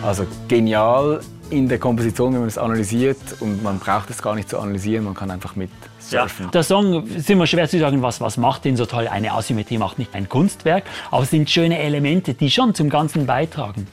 Also 0.06 0.26
genial 0.46 1.20
in 1.50 1.68
der 1.68 1.78
Komposition, 1.78 2.32
wenn 2.32 2.40
man 2.40 2.48
es 2.48 2.58
analysiert 2.58 3.18
und 3.40 3.62
man 3.62 3.78
braucht 3.78 4.10
es 4.10 4.20
gar 4.22 4.34
nicht 4.34 4.48
zu 4.48 4.58
analysieren, 4.58 5.04
man 5.04 5.14
kann 5.14 5.30
einfach 5.30 5.56
mit 5.56 5.70
surfen. 5.98 6.50
Der 6.52 6.62
Song 6.62 7.06
ist 7.06 7.28
immer 7.30 7.46
schwer 7.46 7.68
zu 7.68 7.78
sagen, 7.78 8.02
was, 8.02 8.20
was 8.20 8.36
macht 8.36 8.64
den 8.64 8.76
so 8.76 8.86
toll. 8.86 9.08
Eine 9.08 9.32
Asymmetrie 9.32 9.78
macht 9.78 9.98
nicht 9.98 10.14
ein 10.14 10.28
Kunstwerk, 10.28 10.84
aber 11.10 11.22
es 11.22 11.30
sind 11.30 11.48
schöne 11.50 11.78
Elemente, 11.78 12.34
die 12.34 12.50
schon 12.50 12.74
zum 12.74 12.88
Ganzen 12.88 13.26
beitragen. 13.26 13.86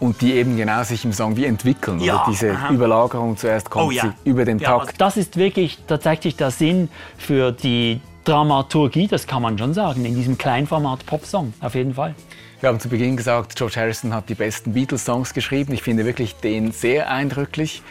Und 0.00 0.20
die 0.20 0.32
eben 0.34 0.56
genau 0.56 0.82
sich 0.84 1.04
im 1.04 1.12
Song 1.12 1.36
wie 1.36 1.44
entwickeln. 1.44 2.00
Ja, 2.00 2.16
Oder 2.22 2.24
diese 2.30 2.50
aha. 2.52 2.72
Überlagerung 2.72 3.36
zuerst 3.36 3.68
kommt 3.68 3.86
Oh 3.86 3.90
ja. 3.90 4.02
sie 4.24 4.30
über 4.30 4.44
den 4.44 4.58
Ja, 4.58 4.74
also 4.74 4.86
Takt. 4.86 5.00
das 5.00 5.16
ist 5.16 5.36
wirklich, 5.36 5.78
da 5.86 5.98
zeigt 6.00 6.22
sich 6.22 6.36
der 6.36 6.50
Sinn 6.52 6.88
für 7.16 7.50
die 7.52 8.00
Dramaturgie, 8.24 9.08
das 9.08 9.26
kann 9.26 9.42
man 9.42 9.58
schon 9.58 9.74
sagen, 9.74 10.04
in 10.04 10.14
diesem 10.14 10.36
Kleinformat 10.38 11.04
Popsong, 11.06 11.54
auf 11.60 11.74
jeden 11.74 11.94
Fall. 11.94 12.14
Wir 12.60 12.70
haben 12.70 12.80
zu 12.80 12.88
Beginn 12.88 13.16
gesagt, 13.16 13.54
George 13.54 13.76
Harrison 13.76 14.12
hat 14.12 14.28
die 14.28 14.34
besten 14.34 14.72
Beatles-Songs 14.72 15.32
geschrieben. 15.32 15.72
Ich 15.74 15.82
finde 15.82 16.04
wirklich 16.04 16.34
den 16.34 16.72
sehr 16.72 17.08
eindrücklich. 17.08 17.82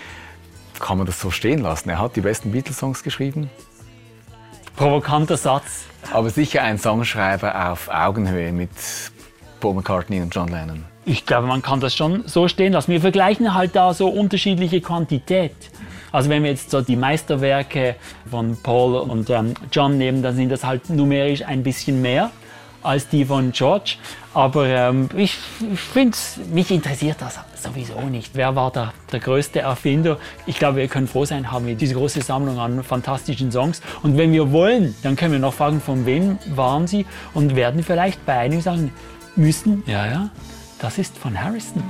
Kann 0.79 0.97
man 0.97 1.07
das 1.07 1.21
so 1.21 1.31
stehen 1.31 1.59
lassen? 1.59 1.89
Er 1.89 1.99
hat 1.99 2.17
die 2.17 2.21
besten 2.21 2.51
Beatles-Songs 2.51 3.01
geschrieben, 3.01 3.49
Provokanter 4.75 5.37
Satz. 5.37 5.85
aber 6.11 6.29
sicher 6.29 6.63
ein 6.63 6.77
Songschreiber 6.77 7.71
auf 7.71 7.87
Augenhöhe 7.87 8.51
mit 8.51 8.69
Paul 9.61 9.75
McCartney 9.75 10.19
und 10.19 10.35
John 10.35 10.49
Lennon. 10.49 10.83
Ich 11.05 11.25
glaube, 11.25 11.47
man 11.47 11.61
kann 11.61 11.79
das 11.79 11.95
schon 11.95 12.27
so 12.27 12.49
stehen 12.49 12.73
lassen. 12.73 12.91
Wir 12.91 13.01
vergleichen 13.01 13.53
halt 13.53 13.73
da 13.73 13.93
so 13.93 14.09
unterschiedliche 14.09 14.81
Quantität. 14.81 15.55
Also 16.11 16.29
wenn 16.29 16.43
wir 16.43 16.51
jetzt 16.51 16.71
so 16.71 16.81
die 16.81 16.97
Meisterwerke 16.97 17.95
von 18.29 18.57
Paul 18.61 18.95
und 18.95 19.29
ähm, 19.29 19.53
John 19.71 19.97
nehmen, 19.97 20.21
dann 20.21 20.35
sind 20.35 20.49
das 20.49 20.65
halt 20.65 20.89
numerisch 20.89 21.41
ein 21.41 21.63
bisschen 21.63 22.01
mehr 22.01 22.31
als 22.87 23.07
die 23.09 23.25
von 23.25 23.51
George. 23.51 23.95
Aber 24.33 24.67
ähm, 24.67 25.09
ich, 25.15 25.37
ich 25.73 25.79
finde, 25.79 26.17
mich 26.51 26.71
interessiert 26.71 27.17
das 27.19 27.39
sowieso 27.61 27.99
nicht. 28.01 28.31
Wer 28.33 28.55
war 28.55 28.71
da 28.71 28.93
der 29.11 29.19
größte 29.19 29.59
Erfinder? 29.59 30.17
Ich 30.45 30.59
glaube, 30.59 30.77
wir 30.77 30.87
können 30.87 31.07
froh 31.07 31.25
sein, 31.25 31.51
haben 31.51 31.65
wir 31.65 31.75
diese 31.75 31.95
große 31.95 32.21
Sammlung 32.21 32.59
an 32.59 32.83
fantastischen 32.83 33.51
Songs. 33.51 33.81
Und 34.03 34.17
wenn 34.17 34.31
wir 34.31 34.51
wollen, 34.51 34.95
dann 35.03 35.15
können 35.15 35.33
wir 35.33 35.39
noch 35.39 35.53
fragen, 35.53 35.81
von 35.81 36.05
wem 36.05 36.37
waren 36.55 36.87
sie? 36.87 37.05
Und 37.33 37.55
werden 37.55 37.83
vielleicht 37.83 38.25
bei 38.25 38.37
einigen 38.37 38.61
sagen 38.61 38.93
müssen, 39.35 39.83
ja, 39.85 40.05
ja, 40.05 40.29
das 40.79 40.97
ist 40.97 41.17
von 41.17 41.39
Harrison. 41.41 41.83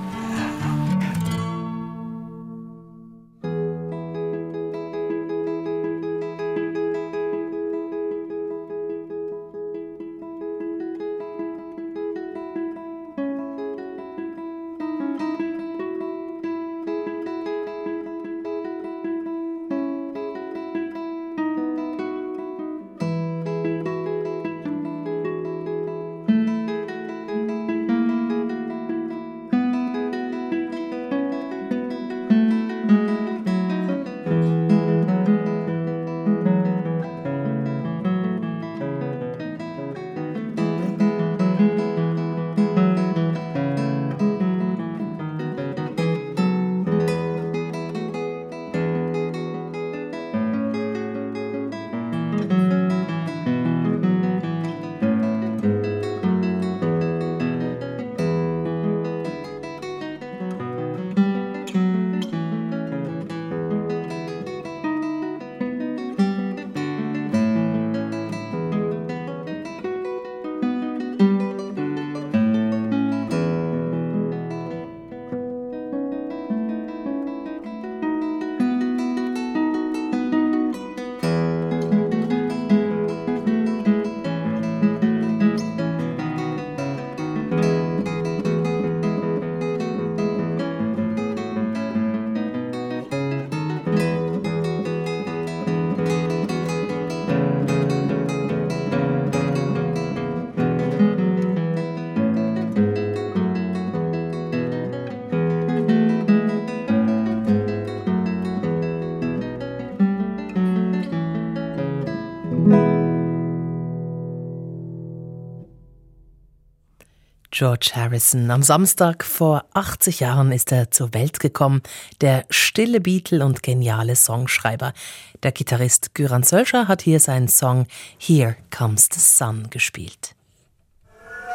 George 117.58 117.94
Harrison. 117.96 118.52
Am 118.52 118.62
Samstag 118.62 119.24
vor 119.24 119.66
80 119.74 120.20
Jahren 120.20 120.52
ist 120.52 120.72
er 120.72 120.92
zur 120.92 121.16
Welt 121.16 121.40
gekommen. 121.40 121.82
Der 122.22 122.46
stille 122.52 123.02
Beatle 123.02 123.44
und 123.44 123.64
geniale 123.64 124.16
Songschreiber. 124.16 124.94
Der 125.42 125.52
Gitarrist 125.52 126.14
Göran 126.14 126.44
Sölscher 126.44 126.88
hat 126.88 127.02
hier 127.02 127.20
seinen 127.20 127.48
Song 127.48 127.88
Here 128.20 128.58
Comes 128.70 129.10
the 129.12 129.20
Sun 129.20 129.72
gespielt. 129.72 130.36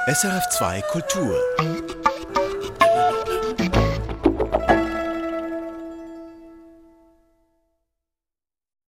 SRF 0.08 0.48
2 0.50 0.80
Kultur. 0.90 1.38